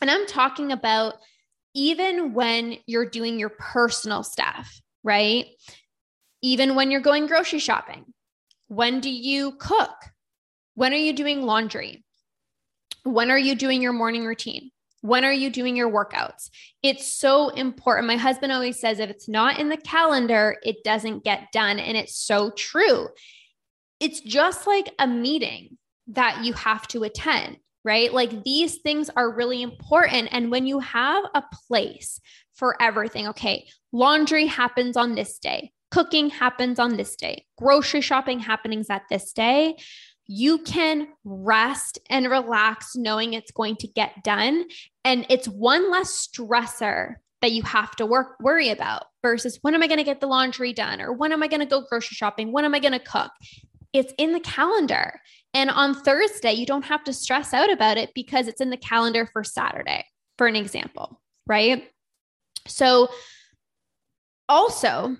And 0.00 0.08
I'm 0.08 0.26
talking 0.28 0.70
about 0.70 1.14
even 1.78 2.34
when 2.34 2.76
you're 2.86 3.08
doing 3.08 3.38
your 3.38 3.50
personal 3.50 4.24
stuff, 4.24 4.80
right? 5.04 5.46
Even 6.42 6.74
when 6.74 6.90
you're 6.90 7.00
going 7.00 7.28
grocery 7.28 7.60
shopping, 7.60 8.04
when 8.66 8.98
do 8.98 9.08
you 9.08 9.52
cook? 9.52 9.94
When 10.74 10.92
are 10.92 10.96
you 10.96 11.12
doing 11.12 11.42
laundry? 11.42 12.04
When 13.04 13.30
are 13.30 13.38
you 13.38 13.54
doing 13.54 13.80
your 13.80 13.92
morning 13.92 14.26
routine? 14.26 14.72
When 15.02 15.24
are 15.24 15.32
you 15.32 15.50
doing 15.50 15.76
your 15.76 15.88
workouts? 15.88 16.50
It's 16.82 17.14
so 17.14 17.50
important. 17.50 18.08
My 18.08 18.16
husband 18.16 18.50
always 18.50 18.80
says 18.80 18.98
if 18.98 19.08
it's 19.08 19.28
not 19.28 19.60
in 19.60 19.68
the 19.68 19.76
calendar, 19.76 20.56
it 20.64 20.82
doesn't 20.82 21.22
get 21.22 21.52
done. 21.52 21.78
And 21.78 21.96
it's 21.96 22.16
so 22.16 22.50
true. 22.50 23.06
It's 24.00 24.20
just 24.20 24.66
like 24.66 24.92
a 24.98 25.06
meeting 25.06 25.78
that 26.08 26.44
you 26.44 26.54
have 26.54 26.88
to 26.88 27.04
attend 27.04 27.58
right? 27.88 28.12
Like 28.12 28.44
these 28.44 28.76
things 28.76 29.08
are 29.16 29.34
really 29.34 29.62
important. 29.62 30.28
And 30.30 30.50
when 30.50 30.66
you 30.66 30.78
have 30.80 31.24
a 31.34 31.42
place 31.66 32.20
for 32.54 32.76
everything, 32.82 33.28
okay, 33.28 33.66
laundry 33.92 34.44
happens 34.44 34.94
on 34.94 35.14
this 35.14 35.38
day, 35.38 35.72
cooking 35.90 36.28
happens 36.28 36.78
on 36.78 36.98
this 36.98 37.16
day, 37.16 37.46
grocery 37.56 38.02
shopping 38.02 38.40
happenings 38.40 38.90
at 38.90 39.04
this 39.08 39.32
day. 39.32 39.76
You 40.26 40.58
can 40.58 41.08
rest 41.24 41.98
and 42.10 42.30
relax 42.30 42.94
knowing 42.94 43.32
it's 43.32 43.52
going 43.52 43.76
to 43.76 43.88
get 43.88 44.22
done. 44.22 44.66
And 45.02 45.24
it's 45.30 45.48
one 45.48 45.90
less 45.90 46.28
stressor 46.28 47.14
that 47.40 47.52
you 47.52 47.62
have 47.62 47.96
to 47.96 48.04
work 48.04 48.36
worry 48.38 48.68
about 48.68 49.04
versus 49.22 49.58
when 49.62 49.74
am 49.74 49.82
I 49.82 49.86
going 49.86 49.96
to 49.98 50.04
get 50.04 50.20
the 50.20 50.26
laundry 50.26 50.74
done 50.74 51.00
or 51.00 51.14
when 51.14 51.32
am 51.32 51.42
I 51.42 51.48
going 51.48 51.60
to 51.60 51.66
go 51.66 51.86
grocery 51.88 52.16
shopping? 52.16 52.52
When 52.52 52.66
am 52.66 52.74
I 52.74 52.80
going 52.80 52.92
to 52.92 52.98
cook? 52.98 53.30
It's 53.92 54.12
in 54.18 54.32
the 54.32 54.40
calendar. 54.40 55.20
And 55.54 55.70
on 55.70 55.94
Thursday, 55.94 56.52
you 56.52 56.66
don't 56.66 56.84
have 56.84 57.04
to 57.04 57.12
stress 57.12 57.54
out 57.54 57.70
about 57.70 57.96
it 57.96 58.10
because 58.14 58.48
it's 58.48 58.60
in 58.60 58.70
the 58.70 58.76
calendar 58.76 59.26
for 59.32 59.42
Saturday, 59.42 60.04
for 60.36 60.46
an 60.46 60.56
example, 60.56 61.20
right? 61.46 61.88
So, 62.66 63.08
also, 64.48 65.16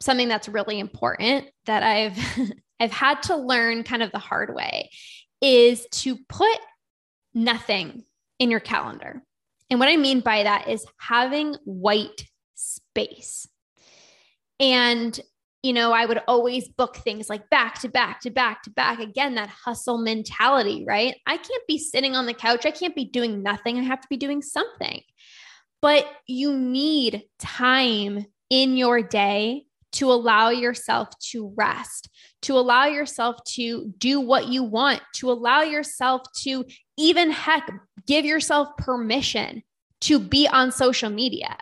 something 0.00 0.28
that's 0.28 0.48
really 0.48 0.78
important 0.78 1.46
that 1.66 1.82
I've 1.82 2.18
I've 2.80 2.92
had 2.92 3.22
to 3.24 3.36
learn 3.36 3.84
kind 3.84 4.02
of 4.02 4.12
the 4.12 4.18
hard 4.18 4.54
way 4.54 4.90
is 5.40 5.86
to 5.92 6.16
put 6.28 6.58
nothing 7.34 8.04
in 8.38 8.50
your 8.50 8.60
calendar. 8.60 9.22
And 9.70 9.80
what 9.80 9.88
I 9.88 9.96
mean 9.96 10.20
by 10.20 10.42
that 10.42 10.68
is 10.68 10.84
having 10.98 11.56
white 11.64 12.26
space. 12.54 13.48
And 14.60 15.18
you 15.66 15.72
know, 15.72 15.90
I 15.90 16.06
would 16.06 16.22
always 16.28 16.68
book 16.68 16.98
things 16.98 17.28
like 17.28 17.50
back 17.50 17.80
to 17.80 17.88
back 17.88 18.20
to 18.20 18.30
back 18.30 18.62
to 18.62 18.70
back. 18.70 19.00
Again, 19.00 19.34
that 19.34 19.48
hustle 19.48 19.98
mentality, 19.98 20.84
right? 20.86 21.16
I 21.26 21.36
can't 21.36 21.66
be 21.66 21.76
sitting 21.76 22.14
on 22.14 22.26
the 22.26 22.34
couch. 22.34 22.64
I 22.64 22.70
can't 22.70 22.94
be 22.94 23.04
doing 23.04 23.42
nothing. 23.42 23.76
I 23.76 23.82
have 23.82 24.00
to 24.00 24.06
be 24.08 24.16
doing 24.16 24.42
something. 24.42 25.02
But 25.82 26.06
you 26.28 26.56
need 26.56 27.24
time 27.40 28.26
in 28.48 28.76
your 28.76 29.02
day 29.02 29.64
to 29.94 30.12
allow 30.12 30.50
yourself 30.50 31.08
to 31.32 31.52
rest, 31.56 32.10
to 32.42 32.56
allow 32.56 32.84
yourself 32.84 33.34
to 33.54 33.92
do 33.98 34.20
what 34.20 34.46
you 34.46 34.62
want, 34.62 35.00
to 35.16 35.32
allow 35.32 35.62
yourself 35.62 36.22
to 36.42 36.64
even 36.96 37.32
heck 37.32 37.68
give 38.06 38.24
yourself 38.24 38.68
permission 38.78 39.64
to 40.02 40.20
be 40.20 40.46
on 40.46 40.70
social 40.70 41.10
media. 41.10 41.56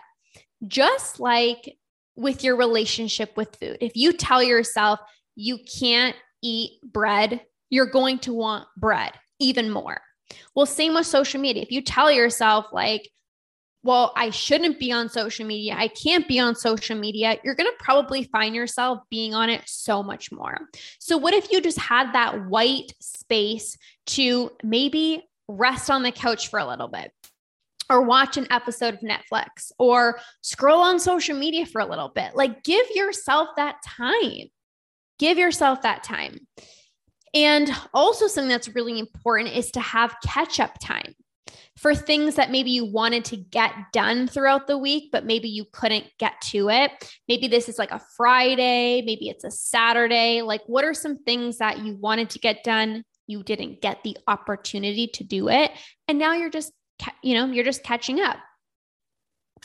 Just 0.68 1.20
like 1.20 1.78
with 2.16 2.44
your 2.44 2.56
relationship 2.56 3.36
with 3.36 3.56
food. 3.56 3.78
If 3.80 3.96
you 3.96 4.12
tell 4.12 4.42
yourself 4.42 5.00
you 5.36 5.58
can't 5.58 6.16
eat 6.42 6.80
bread, 6.82 7.40
you're 7.70 7.86
going 7.86 8.18
to 8.20 8.32
want 8.32 8.66
bread 8.76 9.12
even 9.40 9.70
more. 9.70 10.00
Well, 10.54 10.66
same 10.66 10.94
with 10.94 11.06
social 11.06 11.40
media. 11.40 11.62
If 11.62 11.70
you 11.70 11.82
tell 11.82 12.10
yourself, 12.10 12.66
like, 12.72 13.10
well, 13.82 14.12
I 14.16 14.30
shouldn't 14.30 14.80
be 14.80 14.92
on 14.92 15.10
social 15.10 15.46
media, 15.46 15.74
I 15.76 15.88
can't 15.88 16.26
be 16.26 16.38
on 16.38 16.54
social 16.54 16.96
media, 16.96 17.36
you're 17.44 17.54
going 17.54 17.70
to 17.70 17.84
probably 17.84 18.24
find 18.24 18.54
yourself 18.54 19.00
being 19.10 19.34
on 19.34 19.50
it 19.50 19.62
so 19.66 20.02
much 20.02 20.32
more. 20.32 20.58
So, 20.98 21.18
what 21.18 21.34
if 21.34 21.52
you 21.52 21.60
just 21.60 21.78
had 21.78 22.12
that 22.14 22.46
white 22.46 22.92
space 23.00 23.76
to 24.06 24.50
maybe 24.62 25.22
rest 25.48 25.90
on 25.90 26.02
the 26.02 26.12
couch 26.12 26.48
for 26.48 26.58
a 26.58 26.66
little 26.66 26.88
bit? 26.88 27.12
Or 27.90 28.02
watch 28.02 28.36
an 28.36 28.46
episode 28.50 28.94
of 28.94 29.00
Netflix 29.00 29.72
or 29.78 30.18
scroll 30.40 30.80
on 30.80 30.98
social 30.98 31.36
media 31.36 31.66
for 31.66 31.80
a 31.80 31.86
little 31.86 32.08
bit. 32.08 32.34
Like, 32.34 32.62
give 32.64 32.86
yourself 32.94 33.50
that 33.56 33.76
time. 33.86 34.48
Give 35.18 35.38
yourself 35.38 35.82
that 35.82 36.02
time. 36.02 36.38
And 37.34 37.70
also, 37.92 38.26
something 38.26 38.48
that's 38.48 38.74
really 38.74 38.98
important 38.98 39.56
is 39.56 39.72
to 39.72 39.80
have 39.80 40.16
catch 40.24 40.60
up 40.60 40.78
time 40.80 41.14
for 41.76 41.94
things 41.94 42.36
that 42.36 42.50
maybe 42.50 42.70
you 42.70 42.84
wanted 42.84 43.24
to 43.26 43.36
get 43.36 43.72
done 43.92 44.28
throughout 44.28 44.66
the 44.66 44.78
week, 44.78 45.10
but 45.10 45.26
maybe 45.26 45.48
you 45.48 45.64
couldn't 45.72 46.06
get 46.18 46.40
to 46.40 46.70
it. 46.70 46.92
Maybe 47.28 47.48
this 47.48 47.68
is 47.68 47.78
like 47.78 47.90
a 47.90 48.00
Friday, 48.16 49.02
maybe 49.02 49.28
it's 49.28 49.44
a 49.44 49.50
Saturday. 49.50 50.42
Like, 50.42 50.62
what 50.66 50.84
are 50.84 50.94
some 50.94 51.18
things 51.24 51.58
that 51.58 51.80
you 51.80 51.96
wanted 51.96 52.30
to 52.30 52.38
get 52.38 52.62
done? 52.62 53.04
You 53.26 53.42
didn't 53.42 53.80
get 53.80 54.02
the 54.04 54.16
opportunity 54.28 55.08
to 55.14 55.24
do 55.24 55.48
it. 55.48 55.72
And 56.06 56.18
now 56.18 56.34
you're 56.34 56.50
just 56.50 56.72
you 57.22 57.34
know, 57.34 57.46
you're 57.46 57.64
just 57.64 57.82
catching 57.82 58.20
up. 58.20 58.36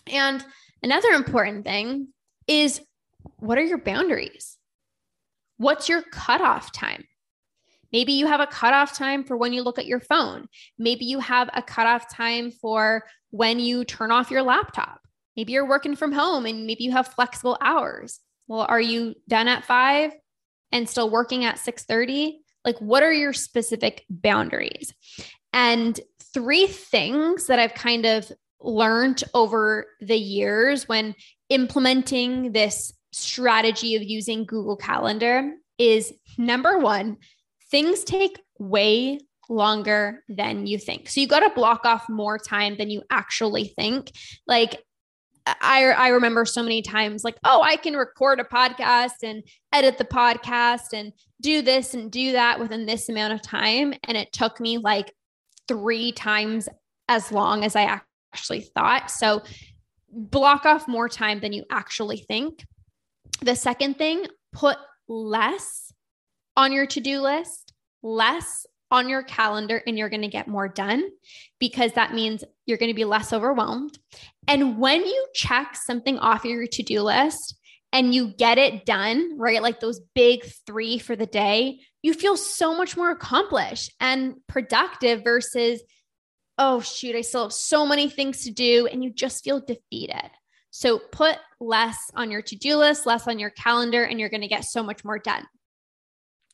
And 0.07 0.43
another 0.81 1.09
important 1.09 1.65
thing 1.65 2.09
is 2.47 2.81
what 3.37 3.57
are 3.57 3.63
your 3.63 3.77
boundaries? 3.77 4.57
What's 5.57 5.89
your 5.89 6.01
cutoff 6.01 6.71
time? 6.71 7.03
Maybe 7.91 8.13
you 8.13 8.27
have 8.27 8.39
a 8.39 8.47
cutoff 8.47 8.95
time 8.95 9.23
for 9.23 9.35
when 9.35 9.51
you 9.51 9.63
look 9.63 9.79
at 9.79 9.87
your 9.87 9.99
phone. 9.99 10.47
Maybe 10.77 11.05
you 11.05 11.19
have 11.19 11.49
a 11.53 11.61
cutoff 11.61 12.09
time 12.09 12.51
for 12.51 13.03
when 13.31 13.59
you 13.59 13.83
turn 13.83 14.11
off 14.11 14.31
your 14.31 14.43
laptop. 14.43 15.01
Maybe 15.35 15.53
you're 15.53 15.67
working 15.67 15.95
from 15.95 16.11
home 16.11 16.45
and 16.45 16.65
maybe 16.65 16.83
you 16.83 16.91
have 16.91 17.07
flexible 17.07 17.57
hours. 17.61 18.19
Well, 18.47 18.65
are 18.67 18.81
you 18.81 19.15
done 19.27 19.47
at 19.47 19.65
5 19.65 20.11
and 20.71 20.87
still 20.87 21.09
working 21.09 21.45
at 21.45 21.59
6:30? 21.59 22.39
Like 22.63 22.77
what 22.79 23.03
are 23.03 23.13
your 23.13 23.33
specific 23.33 24.05
boundaries? 24.09 24.93
And 25.51 25.99
three 26.33 26.67
things 26.67 27.47
that 27.47 27.59
I've 27.59 27.73
kind 27.73 28.05
of 28.05 28.31
learned 28.61 29.23
over 29.33 29.87
the 30.01 30.17
years 30.17 30.87
when 30.87 31.15
implementing 31.49 32.51
this 32.51 32.93
strategy 33.11 33.95
of 33.95 34.03
using 34.03 34.45
Google 34.45 34.75
Calendar 34.75 35.53
is 35.77 36.13
number 36.37 36.77
1, 36.77 37.17
things 37.71 38.03
take 38.03 38.39
way 38.59 39.19
longer 39.49 40.23
than 40.29 40.67
you 40.67 40.77
think. 40.77 41.09
So 41.09 41.21
you 41.21 41.27
got 41.27 41.39
to 41.39 41.49
block 41.55 41.85
off 41.85 42.07
more 42.07 42.37
time 42.37 42.77
than 42.77 42.89
you 42.89 43.01
actually 43.09 43.65
think. 43.65 44.11
Like 44.45 44.83
I 45.45 45.85
I 45.85 46.09
remember 46.09 46.45
so 46.45 46.61
many 46.61 46.83
times 46.83 47.23
like, 47.23 47.37
oh, 47.43 47.61
I 47.61 47.77
can 47.77 47.95
record 47.95 48.39
a 48.39 48.43
podcast 48.43 49.23
and 49.23 49.41
edit 49.73 49.97
the 49.97 50.05
podcast 50.05 50.93
and 50.93 51.13
do 51.41 51.61
this 51.61 51.93
and 51.95 52.11
do 52.11 52.33
that 52.33 52.59
within 52.59 52.85
this 52.85 53.09
amount 53.09 53.33
of 53.33 53.41
time 53.41 53.93
and 54.03 54.17
it 54.17 54.31
took 54.31 54.59
me 54.59 54.77
like 54.77 55.11
3 55.69 56.11
times 56.11 56.67
as 57.07 57.31
long 57.31 57.63
as 57.63 57.77
I 57.77 58.01
actually 58.33 58.61
thought. 58.75 59.09
So 59.09 59.41
block 60.11 60.65
off 60.65 60.87
more 60.87 61.07
time 61.07 61.39
than 61.39 61.53
you 61.53 61.63
actually 61.71 62.17
think. 62.17 62.65
The 63.41 63.55
second 63.55 63.97
thing, 63.97 64.25
put 64.51 64.77
less 65.07 65.93
on 66.57 66.73
your 66.73 66.85
to-do 66.85 67.21
list, 67.21 67.73
less 68.03 68.65
on 68.91 69.07
your 69.07 69.21
calendar 69.23 69.81
and 69.85 69.97
you're 69.97 70.09
going 70.09 70.23
to 70.23 70.27
get 70.27 70.47
more 70.47 70.67
done 70.67 71.03
because 71.59 71.93
that 71.93 72.13
means 72.13 72.43
you're 72.65 72.79
going 72.79 72.89
to 72.89 72.95
be 72.95 73.05
less 73.05 73.31
overwhelmed. 73.31 73.97
And 74.47 74.79
when 74.79 75.05
you 75.05 75.27
check 75.35 75.75
something 75.75 76.17
off 76.17 76.43
your 76.43 76.65
to 76.65 76.83
do 76.83 77.01
list 77.03 77.58
and 77.91 78.13
you 78.13 78.27
get 78.27 78.57
it 78.57 78.85
done, 78.85 79.37
right? 79.37 79.61
Like 79.61 79.79
those 79.79 79.99
big 80.13 80.45
three 80.65 80.99
for 80.99 81.15
the 81.15 81.25
day, 81.25 81.79
you 82.01 82.13
feel 82.13 82.37
so 82.37 82.75
much 82.75 82.95
more 82.95 83.11
accomplished 83.11 83.93
and 83.99 84.35
productive 84.47 85.23
versus, 85.23 85.81
oh, 86.57 86.81
shoot, 86.81 87.15
I 87.15 87.21
still 87.21 87.43
have 87.43 87.53
so 87.53 87.85
many 87.85 88.09
things 88.09 88.43
to 88.43 88.51
do. 88.51 88.87
And 88.87 89.03
you 89.03 89.11
just 89.11 89.43
feel 89.43 89.59
defeated. 89.59 90.29
So 90.71 90.99
put 90.99 91.37
less 91.59 91.97
on 92.15 92.29
your 92.29 92.43
to 92.43 92.55
do 92.55 92.77
list, 92.77 93.05
less 93.05 93.27
on 93.27 93.39
your 93.39 93.49
calendar, 93.49 94.03
and 94.03 94.19
you're 94.19 94.29
going 94.29 94.41
to 94.41 94.47
get 94.47 94.65
so 94.65 94.83
much 94.83 95.03
more 95.03 95.17
done. 95.17 95.45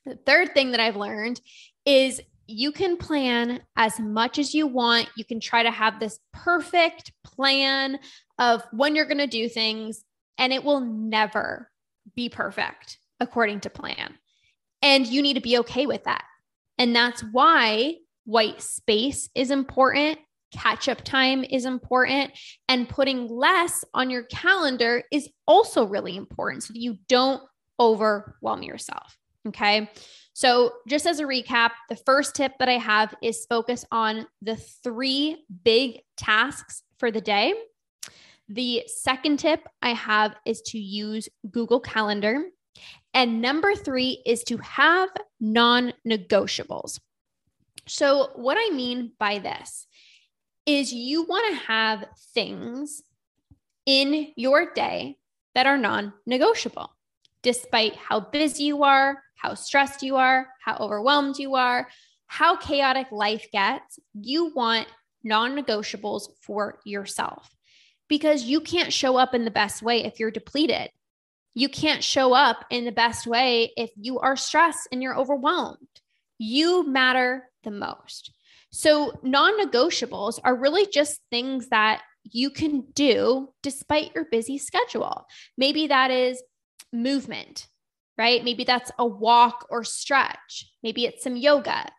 The 0.06 0.16
third 0.16 0.54
thing 0.54 0.72
that 0.72 0.80
I've 0.80 0.96
learned 0.96 1.42
is 1.86 2.22
you 2.48 2.72
can 2.72 2.98
plan 2.98 3.62
as 3.76 4.00
much 4.00 4.40
as 4.40 4.54
you 4.54 4.68
want. 4.68 5.10
You 5.18 5.26
can 5.26 5.40
try 5.40 5.64
to 5.64 5.72
have 5.72 6.00
this 6.00 6.20
perfect 6.32 7.12
plan 7.24 8.00
of 8.38 8.64
when 8.72 8.96
you're 8.96 9.06
going 9.06 9.18
to 9.18 9.28
do 9.28 9.50
things, 9.50 10.04
and 10.38 10.54
it 10.54 10.64
will 10.64 10.82
never 10.82 11.70
be 12.16 12.30
perfect 12.30 12.98
according 13.20 13.62
to 13.62 13.70
plan. 13.70 14.16
And 14.82 15.08
you 15.08 15.22
need 15.22 15.36
to 15.36 15.42
be 15.42 15.58
okay 15.60 15.86
with 15.86 16.04
that. 16.04 16.24
And 16.78 16.96
that's 16.96 17.22
why 17.32 17.96
white 18.26 18.62
space 18.62 19.30
is 19.34 19.52
important, 19.52 20.20
catch 20.52 20.90
up 20.90 21.04
time 21.04 21.44
is 21.44 21.66
important, 21.66 22.32
and 22.68 22.90
putting 22.90 23.28
less 23.28 23.84
on 23.94 24.10
your 24.10 24.24
calendar 24.24 25.04
is 25.12 25.30
also 25.48 25.86
really 25.86 26.16
important 26.16 26.64
so 26.64 26.74
that 26.74 26.80
you 26.80 26.98
don't 27.08 27.42
overwhelm 27.80 28.64
yourself. 28.64 29.18
Okay. 29.48 29.90
So, 30.34 30.74
just 30.88 31.06
as 31.06 31.20
a 31.20 31.24
recap, 31.24 31.72
the 31.88 31.96
first 31.96 32.36
tip 32.36 32.54
that 32.60 32.68
I 32.68 32.78
have 32.78 33.16
is 33.24 33.46
focus 33.48 33.86
on 33.90 34.28
the 34.42 34.58
three 34.58 35.46
big 35.64 36.02
tasks 36.18 36.84
for 36.98 37.10
the 37.10 37.22
day. 37.22 37.54
The 38.48 38.84
second 38.88 39.40
tip 39.40 39.68
I 39.82 39.94
have 39.94 40.36
is 40.46 40.62
to 40.68 40.78
use 40.78 41.30
Google 41.50 41.80
Calendar. 41.80 42.46
And 43.14 43.42
number 43.42 43.74
three 43.74 44.22
is 44.26 44.44
to 44.46 44.58
have 44.58 45.10
non 45.40 45.94
negotiables. 46.08 47.00
So, 47.88 48.30
what 48.36 48.58
I 48.60 48.74
mean 48.74 49.14
by 49.18 49.40
this 49.40 49.88
is 50.66 50.94
you 50.94 51.24
want 51.24 51.54
to 51.54 51.66
have 51.68 52.06
things 52.34 53.02
in 53.86 54.32
your 54.36 54.74
day 54.74 55.18
that 55.56 55.66
are 55.66 55.78
non 55.78 56.14
negotiable, 56.28 56.92
despite 57.42 57.96
how 57.96 58.20
busy 58.20 58.66
you 58.66 58.84
are, 58.84 59.24
how 59.36 59.56
stressed 59.56 60.04
you 60.04 60.18
are, 60.18 60.48
how 60.64 60.78
overwhelmed 60.78 61.40
you 61.40 61.56
are, 61.56 61.88
how 62.28 62.58
chaotic 62.58 63.08
life 63.12 63.48
gets, 63.52 63.98
you 64.14 64.52
want 64.54 64.88
non 65.24 65.56
negotiables 65.56 66.28
for 66.42 66.80
yourself 66.86 67.55
because 68.08 68.44
you 68.44 68.60
can't 68.62 68.94
show 68.94 69.18
up 69.18 69.34
in 69.34 69.46
the 69.46 69.52
best 69.52 69.82
way 69.82 70.04
if 70.04 70.20
you're 70.20 70.32
depleted. 70.32 70.90
You 71.54 71.70
can't 71.70 72.04
show 72.04 72.34
up 72.34 72.66
in 72.70 72.86
the 72.86 72.92
best 72.92 73.26
way 73.26 73.72
if 73.78 73.92
you 73.96 74.20
are 74.20 74.36
stressed 74.36 74.88
and 74.92 75.02
you're 75.02 75.18
overwhelmed. 75.18 75.88
You 76.38 76.86
matter 76.86 77.50
the 77.64 77.72
most. 77.72 78.32
So, 78.72 79.20
non 79.24 79.58
negotiables 79.60 80.40
are 80.44 80.56
really 80.56 80.86
just 80.86 81.22
things 81.32 81.70
that 81.70 82.02
you 82.24 82.50
can 82.50 82.82
do 82.94 83.54
despite 83.64 84.14
your 84.16 84.26
busy 84.26 84.58
schedule. 84.58 85.26
Maybe 85.58 85.88
that 85.88 86.12
is 86.12 86.44
movement, 86.92 87.68
right? 88.18 88.44
Maybe 88.44 88.64
that's 88.64 88.92
a 89.00 89.06
walk 89.06 89.68
or 89.70 89.84
stretch. 89.84 90.70
Maybe 90.84 91.06
it's 91.06 91.24
some 91.24 91.38
yoga. 91.38 91.90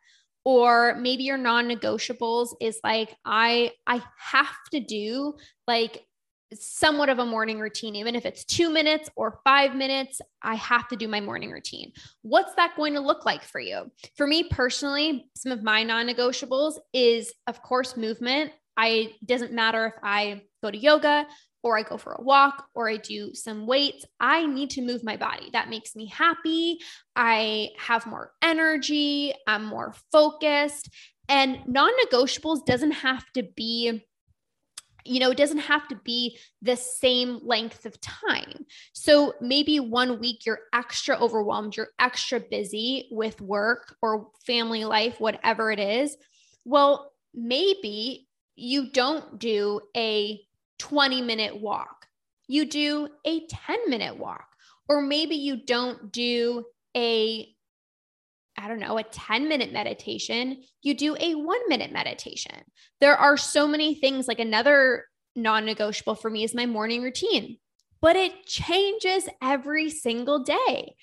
Or 0.47 0.95
maybe 1.01 1.25
your 1.25 1.39
non-negotiables 1.39 2.55
is 2.61 2.79
like 2.85 3.17
I 3.25 3.73
I 3.85 4.01
have 4.17 4.57
to 4.71 4.79
do 4.79 5.35
like 5.67 6.07
somewhat 6.55 7.09
of 7.09 7.19
a 7.19 7.27
morning 7.27 7.59
routine 7.59 7.97
even 7.97 8.15
if 8.15 8.25
it's 8.25 8.45
2 8.45 8.71
minutes 8.71 9.11
or 9.17 9.41
5 9.43 9.75
minutes 9.75 10.21
I 10.43 10.55
have 10.55 10.87
to 10.91 10.97
do 10.97 11.09
my 11.09 11.21
morning 11.21 11.51
routine. 11.51 11.91
What's 12.23 12.55
that 12.55 12.77
going 12.77 12.95
to 12.95 13.01
look 13.01 13.27
like 13.27 13.43
for 13.43 13.61
you? 13.61 13.91
For 14.17 14.29
me 14.29 14.45
personally, 14.49 15.29
some 15.35 15.51
of 15.51 15.65
my 15.65 15.83
non-negotiables 15.83 16.79
is 16.93 17.35
of 17.49 17.61
course 17.63 17.97
movement. 17.97 18.53
I 18.77 19.15
doesn't 19.25 19.53
matter 19.53 19.87
if 19.87 19.95
I 20.03 20.43
go 20.63 20.71
to 20.71 20.79
yoga 20.79 21.27
or 21.63 21.77
I 21.77 21.83
go 21.83 21.97
for 21.97 22.13
a 22.13 22.23
walk 22.23 22.69
or 22.75 22.89
I 22.89 22.97
do 22.97 23.35
some 23.35 23.67
weights. 23.67 24.05
I 24.21 24.47
need 24.47 24.71
to 24.71 24.83
move 24.83 25.03
my 25.03 25.17
body. 25.17 25.51
That 25.53 25.69
makes 25.69 25.97
me 25.97 26.07
happy. 26.07 26.79
I 27.17 27.71
have 27.79 28.07
more 28.07 28.33
energy. 28.41 29.35
I'm 29.47 29.65
more 29.65 29.95
focused. 30.13 30.89
And 31.29 31.59
non 31.67 31.91
negotiables 32.05 32.65
doesn't 32.67 32.93
have 32.93 33.25
to 33.33 33.43
be 33.43 34.05
you 35.09 35.21
know, 35.21 35.31
it 35.31 35.37
doesn't 35.37 35.59
have 35.59 35.87
to 35.89 35.95
be 35.95 36.37
the 36.63 36.77
same 36.77 37.39
length 37.43 37.87
of 37.87 38.01
time. 38.01 38.67
So 38.93 39.35
maybe 39.41 39.79
one 39.79 40.19
week 40.19 40.45
you're 40.45 40.63
extra 40.73 41.17
overwhelmed, 41.17 41.77
you're 41.77 41.91
extra 41.99 42.41
busy 42.41 43.09
with 43.13 43.41
work 43.41 43.95
or 44.03 44.29
family 44.45 44.85
life, 44.85 45.21
whatever 45.21 45.71
it 45.71 45.79
is. 45.79 46.17
Well, 46.65 47.13
maybe 47.33 48.26
you 48.57 48.91
don't 48.91 49.39
do 49.39 49.81
a 49.97 50.41
20 50.79 51.23
minute 51.23 51.61
walk. 51.61 52.07
You 52.49 52.65
do 52.65 53.09
a 53.25 53.47
10 53.47 53.91
minute 53.91 54.19
walk, 54.19 54.47
or 54.89 55.01
maybe 55.01 55.37
you 55.37 55.65
don't 55.65 56.11
do 56.13 56.65
a 56.97 57.49
I 58.59 58.69
don't 58.69 58.81
know, 58.81 58.97
a 58.97 59.03
10 59.03 59.49
minute 59.49 59.71
meditation, 59.71 60.63
you 60.81 60.95
do 60.95 61.15
a 61.21 61.35
one 61.35 61.61
minute 61.69 61.93
meditation. 61.93 62.65
There 63.01 63.15
are 63.15 63.37
so 63.37 63.69
many 63.69 63.95
things, 63.95 64.27
like 64.27 64.39
another 64.39 65.05
non 65.35 65.67
negotiable 65.67 66.15
for 66.15 66.31
me 66.31 66.43
is 66.43 66.55
my 66.55 66.65
morning 66.65 67.03
routine, 67.03 67.59
but 68.01 68.17
it 68.17 68.47
changes 68.47 69.29
every 69.43 69.91
single 69.91 70.41
day. 70.41 70.95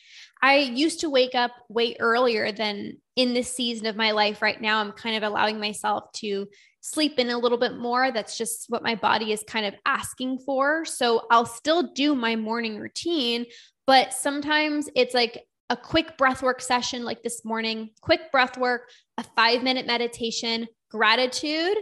I 0.41 0.57
used 0.57 0.99
to 1.01 1.09
wake 1.09 1.35
up 1.35 1.51
way 1.69 1.95
earlier 1.99 2.51
than 2.51 2.97
in 3.15 3.33
this 3.33 3.55
season 3.55 3.85
of 3.85 3.95
my 3.95 4.11
life 4.11 4.41
right 4.41 4.59
now. 4.59 4.79
I'm 4.79 4.91
kind 4.91 5.15
of 5.15 5.23
allowing 5.23 5.59
myself 5.59 6.11
to 6.17 6.47
sleep 6.81 7.17
in 7.17 7.29
a 7.29 7.37
little 7.37 7.57
bit 7.57 7.77
more. 7.77 8.11
That's 8.11 8.37
just 8.37 8.65
what 8.67 8.83
my 8.83 8.95
body 8.95 9.31
is 9.31 9.43
kind 9.47 9.65
of 9.65 9.73
asking 9.85 10.39
for. 10.39 10.83
So 10.83 11.25
I'll 11.31 11.45
still 11.45 11.93
do 11.93 12.13
my 12.13 12.35
morning 12.35 12.77
routine, 12.77 13.45
but 13.87 14.13
sometimes 14.13 14.89
it's 14.95 15.13
like 15.13 15.45
a 15.69 15.77
quick 15.77 16.17
breath 16.17 16.43
work 16.43 16.61
session 16.61 17.05
like 17.05 17.23
this 17.23 17.45
morning, 17.45 17.91
quick 18.01 18.31
breath 18.31 18.57
work, 18.57 18.89
a 19.17 19.23
five 19.35 19.63
minute 19.63 19.87
meditation, 19.87 20.67
gratitude, 20.91 21.77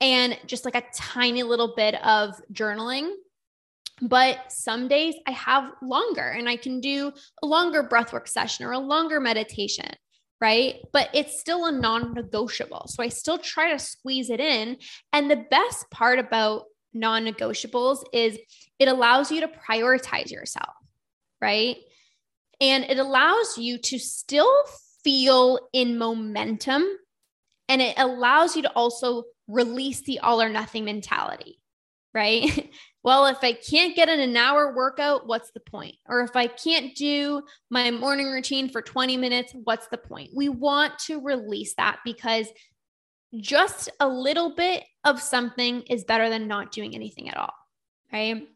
and 0.00 0.38
just 0.46 0.66
like 0.66 0.74
a 0.74 0.84
tiny 0.94 1.42
little 1.42 1.72
bit 1.74 1.94
of 2.04 2.38
journaling. 2.52 3.10
But 4.06 4.52
some 4.52 4.86
days 4.86 5.14
I 5.26 5.30
have 5.30 5.70
longer 5.82 6.28
and 6.28 6.48
I 6.48 6.56
can 6.56 6.80
do 6.80 7.10
a 7.42 7.46
longer 7.46 7.82
breathwork 7.82 8.28
session 8.28 8.66
or 8.66 8.72
a 8.72 8.78
longer 8.78 9.18
meditation 9.18 9.90
right? 10.40 10.74
But 10.92 11.08
it's 11.14 11.40
still 11.40 11.64
a 11.64 11.72
non 11.72 12.12
negotiable. 12.12 12.84
So 12.88 13.02
I 13.02 13.08
still 13.08 13.38
try 13.38 13.72
to 13.72 13.78
squeeze 13.78 14.28
it 14.28 14.40
in. 14.40 14.76
And 15.10 15.30
the 15.30 15.46
best 15.50 15.90
part 15.90 16.18
about 16.18 16.64
non 16.92 17.24
negotiables 17.24 18.04
is 18.12 18.38
it 18.78 18.88
allows 18.88 19.30
you 19.30 19.40
to 19.40 19.48
prioritize 19.48 20.30
yourself, 20.30 20.74
right? 21.40 21.76
And 22.60 22.84
it 22.84 22.98
allows 22.98 23.56
you 23.56 23.78
to 23.78 23.98
still 23.98 24.52
feel 25.02 25.60
in 25.72 25.96
momentum 25.96 26.84
and 27.68 27.80
it 27.80 27.94
allows 27.98 28.54
you 28.54 28.62
to 28.62 28.72
also 28.72 29.24
release 29.48 30.02
the 30.02 30.20
all 30.20 30.42
or 30.42 30.48
nothing 30.48 30.84
mentality, 30.84 31.58
right? 32.12 32.70
well, 33.04 33.26
if 33.26 33.38
I 33.42 33.52
can't 33.52 33.94
get 33.94 34.08
in 34.08 34.18
an 34.18 34.34
hour 34.34 34.74
workout, 34.74 35.26
what's 35.26 35.50
the 35.50 35.60
point? 35.60 35.96
Or 36.08 36.22
if 36.22 36.34
I 36.34 36.46
can't 36.46 36.94
do 36.94 37.42
my 37.68 37.90
morning 37.90 38.28
routine 38.28 38.70
for 38.70 38.80
20 38.80 39.18
minutes, 39.18 39.52
what's 39.64 39.88
the 39.88 39.98
point? 39.98 40.30
We 40.34 40.48
want 40.48 40.98
to 41.00 41.20
release 41.20 41.74
that 41.74 41.98
because 42.02 42.48
just 43.38 43.90
a 44.00 44.08
little 44.08 44.54
bit 44.54 44.84
of 45.04 45.20
something 45.20 45.82
is 45.82 46.04
better 46.04 46.30
than 46.30 46.48
not 46.48 46.72
doing 46.72 46.94
anything 46.94 47.28
at 47.28 47.36
all, 47.36 47.52
right? 48.10 48.48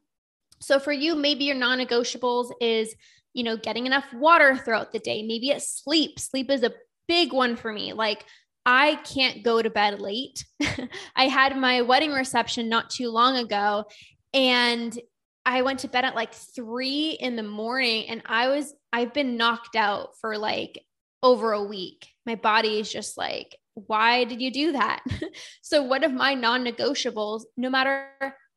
So 0.61 0.79
for 0.79 0.93
you, 0.93 1.15
maybe 1.15 1.45
your 1.45 1.55
non 1.55 1.79
negotiables 1.79 2.51
is, 2.59 2.95
you 3.35 3.45
know, 3.45 3.59
getting 3.59 3.85
enough 3.85 4.07
water 4.15 4.57
throughout 4.57 4.93
the 4.93 4.99
day. 4.99 5.23
Maybe 5.23 5.51
it's 5.51 5.83
sleep. 5.83 6.19
Sleep 6.19 6.51
is 6.51 6.63
a 6.63 6.73
big 7.07 7.35
one 7.35 7.55
for 7.55 7.71
me. 7.71 7.93
Like, 7.93 8.25
I 8.65 8.97
can't 8.97 9.43
go 9.43 9.61
to 9.61 9.71
bed 9.71 10.01
late. 10.01 10.45
I 11.17 11.29
had 11.29 11.57
my 11.57 11.83
wedding 11.83 12.13
reception 12.13 12.69
not 12.69 12.91
too 12.91 13.11
long 13.11 13.37
ago, 13.37 13.85
and 14.33 14.99
I 15.45 15.63
went 15.63 15.81
to 15.81 15.89
bed 15.89 16.05
at 16.05 16.15
like 16.15 16.35
three 16.35 17.17
in 17.19 17.37
the 17.37 17.43
morning, 17.43 18.09
and 18.09 18.23
I 18.27 18.49
was, 18.49 18.75
I've 18.93 19.15
been 19.15 19.37
knocked 19.37 19.77
out 19.77 20.11
for 20.21 20.37
like 20.37 20.85
over 21.23 21.53
a 21.53 21.65
week. 21.65 22.07
My 22.27 22.35
body 22.35 22.81
is 22.81 22.93
just 22.93 23.17
like, 23.17 23.57
why 23.75 24.25
did 24.25 24.43
you 24.43 24.51
do 24.51 24.73
that? 24.73 25.03
so, 25.63 25.83
one 25.83 26.05
of 26.05 26.13
my 26.13 26.35
non 26.35 26.65
negotiables, 26.65 27.43
no 27.57 27.71
matter 27.71 28.11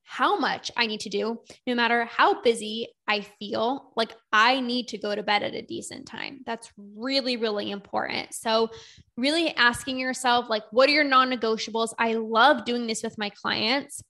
how 0.03 0.37
much 0.37 0.69
I 0.75 0.87
need 0.87 0.99
to 1.01 1.09
do, 1.09 1.39
no 1.65 1.73
matter 1.73 2.03
how 2.03 2.41
busy 2.41 2.89
I 3.07 3.21
feel, 3.21 3.93
like 3.95 4.11
I 4.33 4.59
need 4.59 4.89
to 4.89 4.97
go 4.97 5.15
to 5.15 5.23
bed 5.23 5.43
at 5.43 5.53
a 5.53 5.61
decent 5.61 6.05
time. 6.05 6.41
That's 6.45 6.69
really, 6.75 7.37
really 7.37 7.71
important. 7.71 8.33
So, 8.33 8.69
really 9.15 9.55
asking 9.55 9.99
yourself, 9.99 10.49
like, 10.49 10.63
what 10.71 10.89
are 10.89 10.93
your 10.93 11.05
non 11.05 11.31
negotiables? 11.31 11.93
I 11.97 12.15
love 12.15 12.65
doing 12.65 12.87
this 12.87 13.03
with 13.03 13.17
my 13.17 13.29
clients 13.29 14.03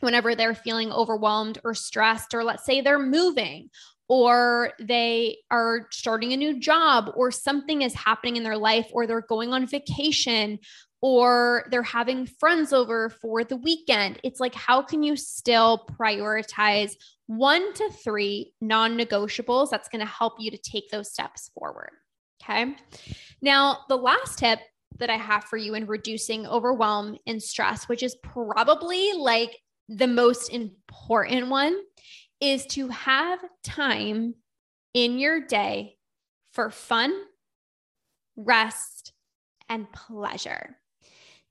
whenever 0.00 0.34
they're 0.34 0.54
feeling 0.54 0.92
overwhelmed 0.92 1.58
or 1.64 1.74
stressed, 1.74 2.34
or 2.34 2.44
let's 2.44 2.64
say 2.64 2.80
they're 2.80 2.98
moving 2.98 3.70
or 4.08 4.72
they 4.80 5.36
are 5.50 5.86
starting 5.90 6.32
a 6.32 6.36
new 6.36 6.58
job 6.58 7.12
or 7.14 7.30
something 7.30 7.82
is 7.82 7.94
happening 7.94 8.36
in 8.36 8.42
their 8.42 8.56
life 8.56 8.88
or 8.92 9.06
they're 9.06 9.20
going 9.20 9.52
on 9.52 9.66
vacation 9.66 10.58
or 11.00 11.66
they're 11.70 11.82
having 11.82 12.26
friends 12.26 12.72
over 12.72 13.10
for 13.10 13.44
the 13.44 13.56
weekend. 13.56 14.18
It's 14.24 14.40
like, 14.40 14.54
how 14.54 14.82
can 14.82 15.02
you 15.02 15.14
still 15.14 15.86
prioritize 16.00 16.92
one 17.26 17.72
to 17.74 17.90
three 18.02 18.52
non 18.60 18.98
negotiables 18.98 19.70
that's 19.70 19.88
going 19.88 20.04
to 20.04 20.10
help 20.10 20.34
you 20.38 20.50
to 20.50 20.58
take 20.58 20.90
those 20.90 21.12
steps 21.12 21.50
forward? 21.54 21.90
Okay. 22.42 22.74
Now, 23.42 23.80
the 23.88 23.96
last 23.96 24.38
tip 24.38 24.58
that 24.98 25.10
I 25.10 25.16
have 25.16 25.44
for 25.44 25.56
you 25.56 25.74
in 25.74 25.86
reducing 25.86 26.46
overwhelm 26.46 27.18
and 27.26 27.42
stress, 27.42 27.88
which 27.88 28.02
is 28.02 28.16
probably 28.22 29.12
like 29.12 29.56
the 29.88 30.06
most 30.06 30.52
important 30.52 31.48
one, 31.48 31.76
is 32.40 32.66
to 32.66 32.88
have 32.88 33.40
time 33.64 34.34
in 34.94 35.18
your 35.18 35.40
day 35.40 35.96
for 36.52 36.70
fun, 36.70 37.12
rest, 38.36 39.12
and 39.68 39.90
pleasure. 39.92 40.76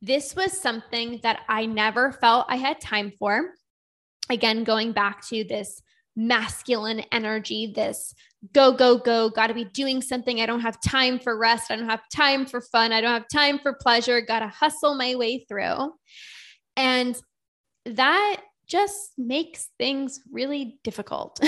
This 0.01 0.35
was 0.35 0.59
something 0.59 1.19
that 1.23 1.41
I 1.49 1.65
never 1.65 2.11
felt 2.11 2.45
I 2.49 2.57
had 2.57 2.79
time 2.79 3.11
for. 3.17 3.53
Again, 4.29 4.63
going 4.63 4.91
back 4.91 5.25
to 5.29 5.43
this 5.43 5.81
masculine 6.15 7.01
energy, 7.11 7.71
this 7.75 8.13
go, 8.53 8.71
go, 8.71 8.97
go, 8.97 9.29
got 9.29 9.47
to 9.47 9.53
be 9.53 9.65
doing 9.65 10.01
something. 10.01 10.41
I 10.41 10.45
don't 10.45 10.61
have 10.61 10.81
time 10.81 11.19
for 11.19 11.37
rest. 11.37 11.71
I 11.71 11.75
don't 11.75 11.89
have 11.89 12.07
time 12.13 12.45
for 12.45 12.61
fun. 12.61 12.91
I 12.91 13.01
don't 13.01 13.13
have 13.13 13.27
time 13.31 13.59
for 13.59 13.73
pleasure. 13.73 14.21
Got 14.21 14.39
to 14.39 14.47
hustle 14.47 14.95
my 14.95 15.15
way 15.15 15.45
through. 15.47 15.93
And 16.75 17.19
that 17.95 18.41
just 18.67 19.11
makes 19.17 19.69
things 19.77 20.19
really 20.31 20.79
difficult. 20.83 21.39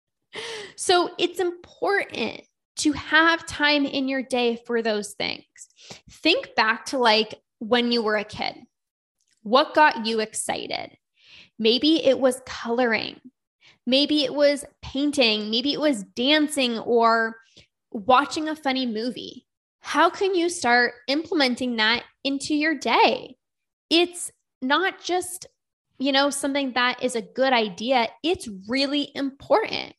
so 0.76 1.10
it's 1.18 1.40
important 1.40 2.42
to 2.76 2.92
have 2.92 3.46
time 3.46 3.84
in 3.84 4.08
your 4.08 4.22
day 4.22 4.58
for 4.66 4.82
those 4.82 5.12
things. 5.12 5.44
Think 6.10 6.54
back 6.54 6.86
to 6.86 6.98
like 6.98 7.34
when 7.58 7.92
you 7.92 8.02
were 8.02 8.16
a 8.16 8.24
kid? 8.24 8.56
What 9.42 9.74
got 9.74 10.06
you 10.06 10.20
excited? 10.20 10.96
Maybe 11.58 12.04
it 12.04 12.18
was 12.18 12.40
coloring. 12.46 13.20
Maybe 13.86 14.24
it 14.24 14.34
was 14.34 14.64
painting. 14.82 15.50
Maybe 15.50 15.72
it 15.72 15.80
was 15.80 16.02
dancing 16.02 16.78
or 16.78 17.36
watching 17.90 18.48
a 18.48 18.56
funny 18.56 18.86
movie. 18.86 19.46
How 19.80 20.10
can 20.10 20.34
you 20.34 20.48
start 20.48 20.94
implementing 21.08 21.76
that 21.76 22.04
into 22.24 22.54
your 22.54 22.76
day? 22.76 23.36
It's 23.90 24.30
not 24.60 25.02
just, 25.02 25.46
you 25.98 26.12
know, 26.12 26.30
something 26.30 26.72
that 26.72 27.02
is 27.02 27.14
a 27.14 27.22
good 27.22 27.52
idea, 27.52 28.08
it's 28.22 28.48
really 28.68 29.10
important. 29.14 29.94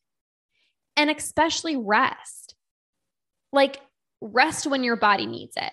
And 0.96 1.10
especially 1.10 1.76
rest. 1.76 2.54
Like, 3.52 3.80
rest 4.20 4.66
when 4.66 4.84
your 4.84 4.96
body 4.96 5.26
needs 5.26 5.56
it 5.56 5.72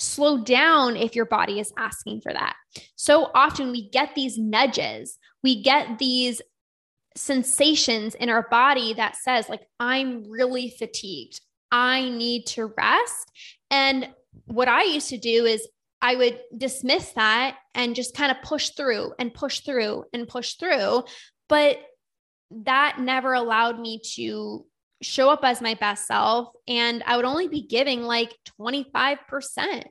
slow 0.00 0.38
down 0.38 0.96
if 0.96 1.14
your 1.14 1.26
body 1.26 1.60
is 1.60 1.72
asking 1.76 2.22
for 2.22 2.32
that. 2.32 2.56
So 2.96 3.30
often 3.34 3.70
we 3.70 3.90
get 3.90 4.14
these 4.14 4.38
nudges, 4.38 5.18
we 5.42 5.62
get 5.62 5.98
these 5.98 6.40
sensations 7.16 8.14
in 8.14 8.30
our 8.30 8.46
body 8.50 8.94
that 8.94 9.16
says 9.16 9.48
like 9.48 9.62
I'm 9.78 10.24
really 10.30 10.70
fatigued. 10.70 11.40
I 11.70 12.08
need 12.08 12.46
to 12.48 12.72
rest. 12.76 13.30
And 13.70 14.08
what 14.46 14.68
I 14.68 14.84
used 14.84 15.10
to 15.10 15.18
do 15.18 15.44
is 15.44 15.68
I 16.02 16.16
would 16.16 16.40
dismiss 16.56 17.12
that 17.12 17.56
and 17.74 17.94
just 17.94 18.14
kind 18.16 18.30
of 18.30 18.42
push 18.42 18.70
through 18.70 19.12
and 19.18 19.34
push 19.34 19.60
through 19.60 20.04
and 20.12 20.26
push 20.26 20.54
through, 20.54 21.04
but 21.48 21.78
that 22.50 22.98
never 22.98 23.32
allowed 23.32 23.78
me 23.78 24.00
to 24.14 24.64
show 25.02 25.30
up 25.30 25.40
as 25.42 25.62
my 25.62 25.74
best 25.74 26.06
self 26.06 26.48
and 26.68 27.02
I 27.06 27.16
would 27.16 27.24
only 27.24 27.48
be 27.48 27.62
giving 27.62 28.02
like 28.02 28.36
25%. 28.60 29.84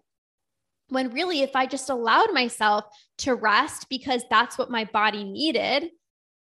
When 0.90 1.12
really, 1.12 1.42
if 1.42 1.56
I 1.56 1.68
just 1.68 1.92
allowed 1.92 2.34
myself 2.34 2.86
to 3.20 3.36
rest 3.36 3.88
because 3.90 4.24
that's 4.30 4.58
what 4.58 4.72
my 4.72 4.86
body 4.86 5.24
needed, 5.24 5.92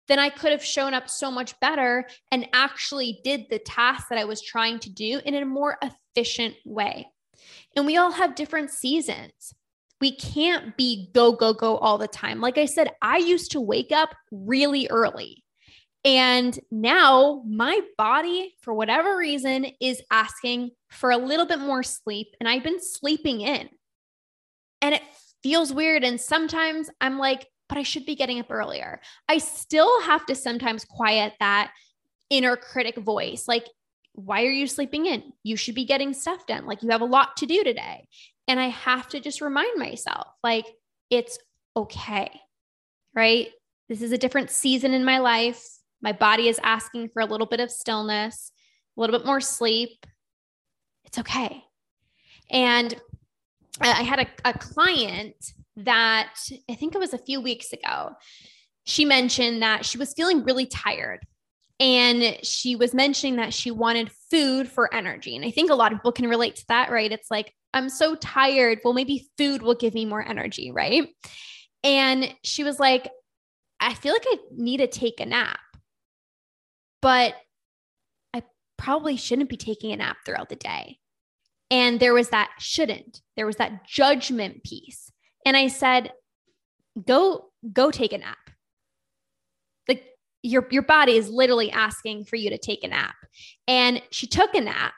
then 0.08 0.18
I 0.18 0.28
could 0.28 0.52
have 0.52 0.64
shown 0.64 0.92
up 0.92 1.08
so 1.08 1.30
much 1.30 1.58
better 1.60 2.06
and 2.30 2.48
actually 2.52 3.20
did 3.24 3.46
the 3.48 3.58
task 3.58 4.08
that 4.10 4.18
I 4.18 4.24
was 4.24 4.42
trying 4.42 4.78
to 4.80 4.90
do 4.90 5.20
in 5.24 5.34
a 5.34 5.46
more 5.46 5.78
efficient 5.82 6.54
way. 6.64 7.08
And 7.76 7.84
we 7.84 7.98
all 7.98 8.10
have 8.10 8.34
different 8.34 8.70
seasons. 8.70 9.52
We 10.00 10.16
can't 10.16 10.76
be 10.76 11.10
go, 11.12 11.32
go, 11.32 11.52
go 11.52 11.76
all 11.76 11.98
the 11.98 12.08
time. 12.08 12.40
Like 12.40 12.58
I 12.58 12.66
said, 12.66 12.90
I 13.02 13.18
used 13.18 13.52
to 13.52 13.60
wake 13.60 13.92
up 13.92 14.14
really 14.30 14.88
early. 14.88 15.44
And 16.04 16.58
now 16.70 17.42
my 17.46 17.80
body, 17.98 18.54
for 18.60 18.72
whatever 18.72 19.16
reason, 19.16 19.66
is 19.80 20.02
asking 20.10 20.70
for 20.90 21.10
a 21.10 21.16
little 21.16 21.46
bit 21.46 21.58
more 21.58 21.82
sleep. 21.82 22.28
And 22.40 22.48
I've 22.48 22.62
been 22.62 22.80
sleeping 22.80 23.40
in. 23.40 23.68
And 24.80 24.94
it 24.94 25.02
feels 25.42 25.72
weird. 25.72 26.04
And 26.04 26.20
sometimes 26.20 26.90
I'm 27.00 27.18
like, 27.18 27.46
but 27.68 27.78
I 27.78 27.82
should 27.82 28.06
be 28.06 28.14
getting 28.14 28.38
up 28.38 28.50
earlier. 28.50 29.00
I 29.28 29.38
still 29.38 30.00
have 30.02 30.24
to 30.26 30.34
sometimes 30.34 30.84
quiet 30.84 31.32
that 31.40 31.72
inner 32.30 32.56
critic 32.56 32.96
voice. 32.98 33.48
Like, 33.48 33.66
why 34.16 34.44
are 34.44 34.50
you 34.50 34.66
sleeping 34.66 35.06
in? 35.06 35.32
You 35.42 35.56
should 35.56 35.74
be 35.74 35.84
getting 35.84 36.14
stuff 36.14 36.46
done. 36.46 36.66
Like, 36.66 36.82
you 36.82 36.88
have 36.88 37.02
a 37.02 37.06
lot 37.06 37.36
to 37.36 37.46
do 37.46 37.62
today. 37.62 38.08
And 38.48 38.58
I 38.58 38.68
have 38.68 39.08
to 39.10 39.20
just 39.20 39.40
remind 39.40 39.78
myself, 39.78 40.28
like, 40.42 40.64
it's 41.10 41.38
okay, 41.76 42.30
right? 43.14 43.48
This 43.88 44.02
is 44.02 44.12
a 44.12 44.18
different 44.18 44.50
season 44.50 44.94
in 44.94 45.04
my 45.04 45.18
life. 45.18 45.62
My 46.00 46.12
body 46.12 46.48
is 46.48 46.58
asking 46.62 47.10
for 47.10 47.20
a 47.20 47.26
little 47.26 47.46
bit 47.46 47.60
of 47.60 47.70
stillness, 47.70 48.52
a 48.96 49.00
little 49.00 49.18
bit 49.18 49.26
more 49.26 49.40
sleep. 49.40 50.06
It's 51.04 51.18
okay. 51.18 51.62
And 52.50 52.94
I 53.80 54.02
had 54.02 54.20
a, 54.20 54.48
a 54.48 54.58
client 54.58 55.36
that 55.76 56.34
I 56.70 56.74
think 56.74 56.94
it 56.94 56.98
was 56.98 57.12
a 57.12 57.18
few 57.18 57.40
weeks 57.40 57.72
ago. 57.72 58.12
She 58.84 59.04
mentioned 59.04 59.62
that 59.62 59.84
she 59.84 59.98
was 59.98 60.14
feeling 60.14 60.44
really 60.44 60.66
tired 60.66 61.20
and 61.78 62.38
she 62.42 62.76
was 62.76 62.94
mentioning 62.94 63.36
that 63.36 63.52
she 63.52 63.70
wanted 63.70 64.10
food 64.30 64.68
for 64.68 64.92
energy. 64.92 65.36
And 65.36 65.44
I 65.44 65.50
think 65.50 65.70
a 65.70 65.74
lot 65.74 65.92
of 65.92 65.98
people 65.98 66.12
can 66.12 66.28
relate 66.28 66.56
to 66.56 66.64
that, 66.68 66.90
right? 66.90 67.12
It's 67.12 67.30
like, 67.30 67.52
I'm 67.74 67.88
so 67.88 68.14
tired. 68.14 68.80
Well, 68.82 68.94
maybe 68.94 69.28
food 69.36 69.62
will 69.62 69.74
give 69.74 69.92
me 69.92 70.06
more 70.06 70.26
energy, 70.26 70.70
right? 70.70 71.08
And 71.84 72.34
she 72.42 72.64
was 72.64 72.80
like, 72.80 73.10
I 73.78 73.92
feel 73.92 74.14
like 74.14 74.24
I 74.26 74.38
need 74.52 74.78
to 74.78 74.86
take 74.86 75.20
a 75.20 75.26
nap 75.26 75.58
but 77.06 77.34
I 78.34 78.42
probably 78.76 79.16
shouldn't 79.16 79.48
be 79.48 79.56
taking 79.56 79.92
a 79.92 79.96
nap 79.96 80.16
throughout 80.24 80.48
the 80.48 80.56
day. 80.56 80.98
And 81.70 82.00
there 82.00 82.14
was 82.14 82.30
that 82.30 82.50
shouldn't, 82.58 83.20
there 83.36 83.46
was 83.46 83.56
that 83.56 83.86
judgment 83.86 84.64
piece. 84.64 85.10
And 85.44 85.56
I 85.56 85.68
said, 85.68 86.12
go, 87.06 87.50
go 87.72 87.92
take 87.92 88.12
a 88.12 88.18
nap. 88.18 88.38
Your, 90.42 90.66
your 90.70 90.82
body 90.82 91.16
is 91.16 91.28
literally 91.28 91.70
asking 91.70 92.24
for 92.24 92.36
you 92.36 92.50
to 92.50 92.58
take 92.58 92.84
a 92.84 92.88
nap. 92.88 93.16
And 93.66 94.02
she 94.10 94.26
took 94.26 94.54
a 94.54 94.60
nap 94.60 94.94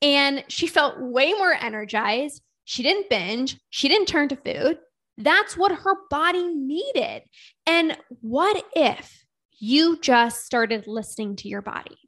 and 0.00 0.44
she 0.48 0.66
felt 0.66 1.00
way 1.00 1.32
more 1.32 1.54
energized. 1.54 2.42
She 2.64 2.82
didn't 2.82 3.10
binge. 3.10 3.58
She 3.70 3.88
didn't 3.88 4.08
turn 4.08 4.28
to 4.28 4.36
food. 4.36 4.78
That's 5.18 5.56
what 5.56 5.72
her 5.72 5.94
body 6.10 6.54
needed. 6.54 7.22
And 7.66 7.96
what 8.20 8.64
if 8.74 9.24
you 9.58 9.98
just 10.00 10.44
started 10.44 10.86
listening 10.86 11.36
to 11.36 11.48
your 11.48 11.62
body? 11.62 11.98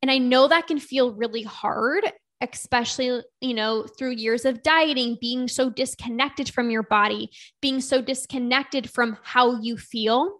And 0.00 0.10
I 0.10 0.18
know 0.18 0.48
that 0.48 0.66
can 0.66 0.80
feel 0.80 1.14
really 1.14 1.42
hard, 1.42 2.10
especially, 2.40 3.22
you 3.40 3.54
know, 3.54 3.84
through 3.84 4.12
years 4.12 4.44
of 4.44 4.62
dieting, 4.62 5.16
being 5.20 5.46
so 5.46 5.70
disconnected 5.70 6.52
from 6.52 6.70
your 6.70 6.82
body, 6.82 7.30
being 7.60 7.80
so 7.80 8.00
disconnected 8.02 8.90
from 8.90 9.16
how 9.22 9.60
you 9.60 9.76
feel. 9.76 10.38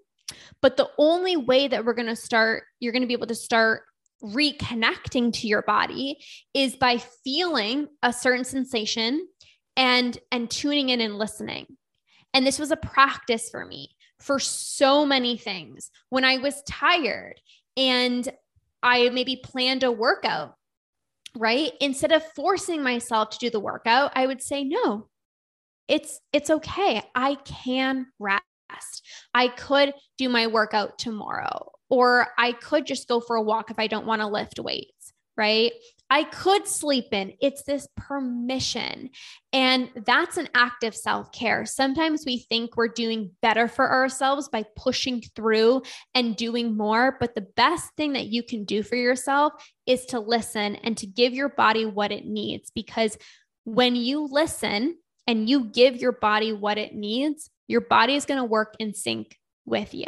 But 0.60 0.76
the 0.76 0.90
only 0.98 1.36
way 1.36 1.68
that 1.68 1.84
we're 1.84 1.94
going 1.94 2.06
to 2.06 2.16
start, 2.16 2.64
you're 2.80 2.92
going 2.92 3.02
to 3.02 3.08
be 3.08 3.14
able 3.14 3.26
to 3.26 3.34
start 3.34 3.82
reconnecting 4.22 5.32
to 5.32 5.48
your 5.48 5.62
body 5.62 6.18
is 6.54 6.76
by 6.76 6.98
feeling 7.24 7.88
a 8.02 8.12
certain 8.12 8.44
sensation 8.44 9.26
and 9.76 10.18
and 10.30 10.50
tuning 10.50 10.90
in 10.90 11.00
and 11.00 11.18
listening. 11.18 11.66
And 12.34 12.46
this 12.46 12.58
was 12.58 12.70
a 12.70 12.76
practice 12.76 13.50
for 13.50 13.64
me 13.66 13.90
for 14.20 14.38
so 14.38 15.04
many 15.04 15.36
things. 15.36 15.90
When 16.08 16.24
I 16.24 16.38
was 16.38 16.62
tired 16.68 17.40
and 17.76 18.28
I 18.82 19.08
maybe 19.10 19.36
planned 19.36 19.82
a 19.82 19.92
workout, 19.92 20.54
right? 21.36 21.72
Instead 21.80 22.12
of 22.12 22.24
forcing 22.34 22.82
myself 22.82 23.30
to 23.30 23.38
do 23.38 23.50
the 23.50 23.60
workout, 23.60 24.12
I 24.14 24.26
would 24.26 24.42
say, 24.42 24.64
no, 24.64 25.08
it's 25.88 26.20
it's 26.32 26.50
okay. 26.50 27.02
I 27.14 27.34
can 27.36 28.06
rest. 28.18 28.44
I 29.34 29.48
could 29.48 29.94
do 30.18 30.28
my 30.28 30.46
workout 30.46 30.98
tomorrow, 30.98 31.70
or 31.88 32.28
I 32.38 32.52
could 32.52 32.86
just 32.86 33.08
go 33.08 33.20
for 33.20 33.36
a 33.36 33.42
walk 33.42 33.70
if 33.70 33.78
I 33.78 33.86
don't 33.86 34.06
want 34.06 34.20
to 34.20 34.26
lift 34.26 34.58
weights, 34.58 35.12
right? 35.36 35.72
I 36.12 36.24
could 36.24 36.68
sleep 36.68 37.06
in. 37.12 37.32
It's 37.40 37.62
this 37.62 37.88
permission. 37.96 39.08
And 39.54 39.88
that's 40.04 40.36
an 40.36 40.50
act 40.54 40.84
of 40.84 40.94
self 40.94 41.32
care. 41.32 41.64
Sometimes 41.64 42.24
we 42.26 42.40
think 42.50 42.76
we're 42.76 42.88
doing 42.88 43.30
better 43.40 43.66
for 43.66 43.90
ourselves 43.90 44.50
by 44.50 44.66
pushing 44.76 45.22
through 45.34 45.80
and 46.14 46.36
doing 46.36 46.76
more. 46.76 47.16
But 47.18 47.34
the 47.34 47.46
best 47.56 47.92
thing 47.96 48.12
that 48.12 48.26
you 48.26 48.42
can 48.42 48.64
do 48.64 48.82
for 48.82 48.96
yourself 48.96 49.54
is 49.86 50.04
to 50.06 50.20
listen 50.20 50.76
and 50.76 50.98
to 50.98 51.06
give 51.06 51.32
your 51.32 51.48
body 51.48 51.86
what 51.86 52.12
it 52.12 52.26
needs. 52.26 52.70
Because 52.74 53.16
when 53.64 53.96
you 53.96 54.28
listen 54.30 54.98
and 55.26 55.48
you 55.48 55.64
give 55.64 55.96
your 55.96 56.12
body 56.12 56.52
what 56.52 56.76
it 56.76 56.94
needs, 56.94 57.48
your 57.72 57.80
body 57.80 58.14
is 58.14 58.26
going 58.26 58.38
to 58.38 58.44
work 58.44 58.76
in 58.78 58.94
sync 58.94 59.38
with 59.64 59.94
you. 59.94 60.06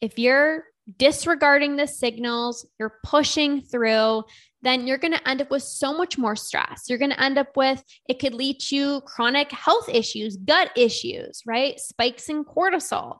If 0.00 0.18
you're 0.18 0.64
disregarding 0.98 1.76
the 1.76 1.86
signals, 1.86 2.66
you're 2.78 2.98
pushing 3.04 3.62
through, 3.62 4.24
then 4.62 4.86
you're 4.86 4.98
going 4.98 5.14
to 5.14 5.28
end 5.28 5.40
up 5.40 5.50
with 5.50 5.62
so 5.62 5.96
much 5.96 6.18
more 6.18 6.36
stress. 6.36 6.84
You're 6.88 6.98
going 6.98 7.12
to 7.12 7.22
end 7.22 7.38
up 7.38 7.56
with, 7.56 7.82
it 8.08 8.18
could 8.18 8.34
lead 8.34 8.60
to 8.68 9.00
chronic 9.02 9.50
health 9.52 9.88
issues, 9.88 10.36
gut 10.36 10.70
issues, 10.76 11.42
right? 11.46 11.78
Spikes 11.78 12.28
in 12.28 12.44
cortisol, 12.44 13.18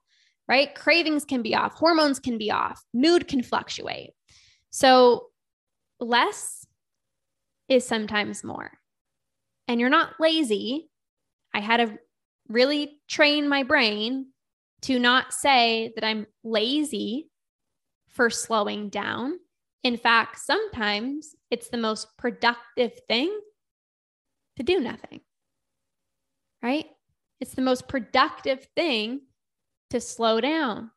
right? 0.49 0.75
Cravings 0.75 1.25
can 1.25 1.43
be 1.43 1.55
off, 1.55 1.75
hormones 1.75 2.19
can 2.19 2.37
be 2.37 2.51
off, 2.51 2.83
mood 2.93 3.29
can 3.29 3.43
fluctuate. 3.43 4.11
So, 4.71 5.29
less 6.01 6.67
is 7.69 7.87
sometimes 7.87 8.43
more. 8.45 8.73
And 9.69 9.81
you're 9.81 9.89
not 9.89 10.15
lazy. 10.19 10.91
I 11.55 11.61
had 11.61 11.77
to 11.79 11.99
really 12.49 13.01
train 13.09 13.49
my 13.49 13.63
brain 13.63 14.27
to 14.83 14.99
not 14.99 15.33
say 15.33 15.93
that 15.95 16.05
I'm 16.05 16.27
lazy 16.43 17.31
for 18.09 18.31
slowing 18.31 18.91
down 18.91 19.39
in 19.85 19.99
fact, 19.99 20.39
sometimes 20.39 21.37
it's 21.51 21.69
the 21.69 21.77
most 21.77 22.09
productive 22.17 22.93
thing 23.07 23.39
to 24.57 24.63
do 24.63 24.81
nothing, 24.81 25.21
right? 26.63 26.87
It's 27.39 27.55
the 27.55 27.63
most 27.63 27.87
productive 27.87 28.67
thing 28.75 29.21
to 29.91 30.01
slow 30.01 30.41
down, 30.41 30.91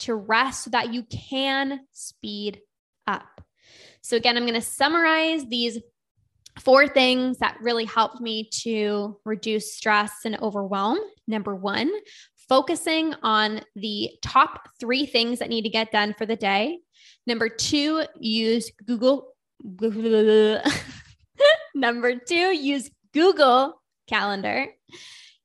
to 0.00 0.14
rest 0.14 0.64
so 0.64 0.70
that 0.70 0.94
you 0.94 1.02
can 1.02 1.80
speed 1.92 2.62
up. 3.06 3.42
So, 4.00 4.16
again, 4.16 4.38
I'm 4.38 4.44
going 4.44 4.54
to 4.54 4.62
summarize 4.62 5.44
these 5.44 5.78
four 6.58 6.86
things 6.86 7.38
that 7.38 7.56
really 7.60 7.84
helped 7.84 8.20
me 8.20 8.48
to 8.62 9.18
reduce 9.24 9.74
stress 9.74 10.12
and 10.24 10.38
overwhelm. 10.40 10.98
Number 11.26 11.54
one, 11.54 11.90
focusing 12.48 13.14
on 13.22 13.62
the 13.74 14.10
top 14.22 14.68
three 14.78 15.06
things 15.06 15.38
that 15.38 15.48
need 15.48 15.62
to 15.62 15.70
get 15.70 15.92
done 15.92 16.14
for 16.16 16.26
the 16.26 16.36
day. 16.36 16.78
Number 17.26 17.48
two, 17.48 18.04
use 18.18 18.70
Google. 18.86 19.28
Number 21.74 22.16
two, 22.16 22.34
use 22.34 22.90
Google 23.14 23.80
Calendar. 24.08 24.66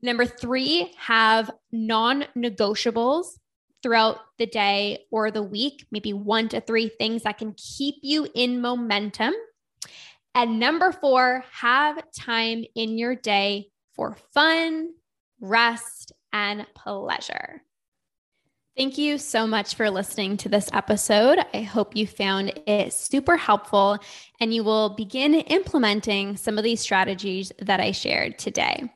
Number 0.02 0.26
three, 0.26 0.94
have 0.98 1.50
non 1.72 2.26
negotiables 2.36 3.28
throughout 3.82 4.20
the 4.38 4.46
day 4.46 5.06
or 5.12 5.32
the 5.32 5.44
week, 5.44 5.86
maybe 5.92 6.14
one 6.14 6.50
to 6.50 6.62
three 6.62 6.90
things 6.90 7.24
that 7.24 7.38
can 7.38 7.54
keep 7.54 7.96
you 8.02 8.28
in 8.36 8.62
momentum. 8.62 9.34
And 10.38 10.60
number 10.60 10.92
four, 10.92 11.44
have 11.52 12.00
time 12.12 12.64
in 12.76 13.00
your 13.00 13.16
day 13.16 13.72
for 13.96 14.16
fun, 14.36 14.92
rest, 15.42 16.12
and 16.32 16.68
pleasure. 16.76 17.64
Thank 18.78 19.00
you 19.00 19.18
so 19.18 19.48
much 19.48 19.74
for 19.74 19.90
listening 19.90 20.38
to 20.38 20.50
this 20.50 20.70
episode. 20.74 21.40
I 21.56 21.62
hope 21.62 21.96
you 21.96 22.06
found 22.06 22.54
it 22.68 22.94
super 22.94 23.36
helpful 23.36 23.98
and 24.40 24.54
you 24.54 24.64
will 24.64 24.90
begin 24.90 25.34
implementing 25.34 26.38
some 26.38 26.60
of 26.60 26.64
these 26.64 26.82
strategies 26.82 27.52
that 27.58 27.80
I 27.80 27.92
shared 27.92 28.38
today. 28.38 28.94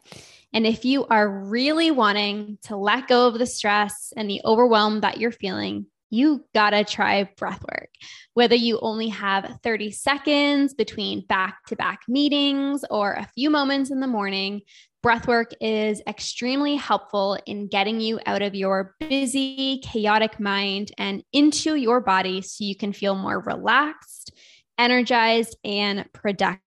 And 0.53 0.67
if 0.67 0.85
you 0.85 1.07
are 1.07 1.27
really 1.27 1.89
wanting 1.89 2.59
to 2.65 2.75
let 2.75 3.07
go 3.07 3.25
of 3.25 3.39
the 3.39 3.47
stress 3.47 4.13
and 4.15 4.29
the 4.29 4.41
overwhelm 4.45 5.01
that 5.01 5.19
you're 5.19 5.31
feeling, 5.31 5.87
you 6.11 6.45
gotta 6.53 6.83
try 6.83 7.23
breathwork. 7.39 7.87
Whether 8.35 8.55
you 8.55 8.79
only 8.81 9.07
have 9.09 9.59
30 9.63 9.91
seconds 9.91 10.75
between 10.75 11.25
back 11.25 11.65
to 11.67 11.75
back 11.75 12.01
meetings 12.07 12.85
or 12.91 13.13
a 13.13 13.27
few 13.33 13.49
moments 13.49 13.89
in 13.89 13.99
the 13.99 14.07
morning, 14.07 14.61
Breathwork 15.03 15.53
is 15.59 15.99
extremely 16.05 16.75
helpful 16.75 17.35
in 17.47 17.67
getting 17.67 17.99
you 17.99 18.19
out 18.27 18.43
of 18.43 18.53
your 18.53 18.93
busy, 18.99 19.79
chaotic 19.79 20.39
mind 20.39 20.91
and 20.99 21.23
into 21.33 21.73
your 21.73 22.01
body 22.01 22.43
so 22.43 22.63
you 22.63 22.75
can 22.75 22.93
feel 22.93 23.15
more 23.15 23.39
relaxed, 23.39 24.31
energized, 24.77 25.57
and 25.63 26.05
productive. 26.13 26.61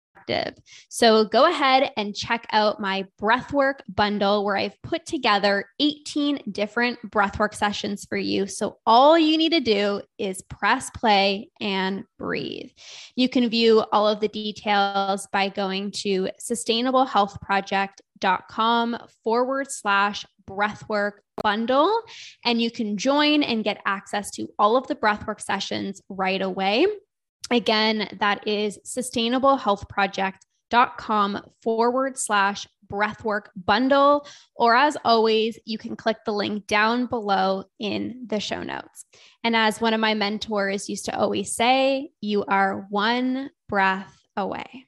So 0.89 1.25
go 1.25 1.49
ahead 1.49 1.91
and 1.97 2.15
check 2.15 2.45
out 2.51 2.79
my 2.79 3.05
breathwork 3.21 3.79
bundle 3.87 4.45
where 4.45 4.57
I've 4.57 4.81
put 4.81 5.05
together 5.05 5.65
18 5.79 6.39
different 6.51 6.99
breathwork 7.09 7.53
sessions 7.53 8.05
for 8.05 8.17
you. 8.17 8.47
So 8.47 8.79
all 8.85 9.17
you 9.17 9.37
need 9.37 9.51
to 9.51 9.59
do 9.59 10.01
is 10.17 10.41
press 10.43 10.89
play 10.91 11.49
and 11.59 12.05
breathe. 12.17 12.71
You 13.15 13.27
can 13.29 13.49
view 13.49 13.83
all 13.91 14.07
of 14.07 14.19
the 14.19 14.27
details 14.27 15.27
by 15.31 15.49
going 15.49 15.91
to 16.03 16.29
sustainablehealthproject.com 16.41 18.97
forward 19.23 19.71
slash 19.71 20.25
breathwork 20.45 21.13
bundle. 21.41 22.01
And 22.45 22.61
you 22.61 22.69
can 22.69 22.97
join 22.97 23.43
and 23.43 23.63
get 23.63 23.81
access 23.85 24.29
to 24.31 24.49
all 24.59 24.75
of 24.75 24.87
the 24.87 24.95
breathwork 24.95 25.41
sessions 25.41 26.01
right 26.09 26.41
away. 26.41 26.85
Again, 27.51 28.07
that 28.19 28.47
is 28.47 28.79
sustainablehealthproject.com 28.85 31.41
forward 31.61 32.17
slash 32.17 32.65
breathwork 32.91 33.45
bundle. 33.55 34.27
Or 34.55 34.75
as 34.75 34.97
always, 35.03 35.59
you 35.65 35.77
can 35.77 35.95
click 35.95 36.17
the 36.25 36.33
link 36.33 36.67
down 36.67 37.07
below 37.07 37.65
in 37.79 38.25
the 38.27 38.39
show 38.39 38.63
notes. 38.63 39.05
And 39.43 39.55
as 39.55 39.81
one 39.81 39.93
of 39.93 39.99
my 39.99 40.13
mentors 40.13 40.89
used 40.89 41.05
to 41.05 41.17
always 41.17 41.55
say, 41.55 42.11
you 42.21 42.45
are 42.45 42.85
one 42.89 43.49
breath 43.67 44.15
away. 44.37 44.85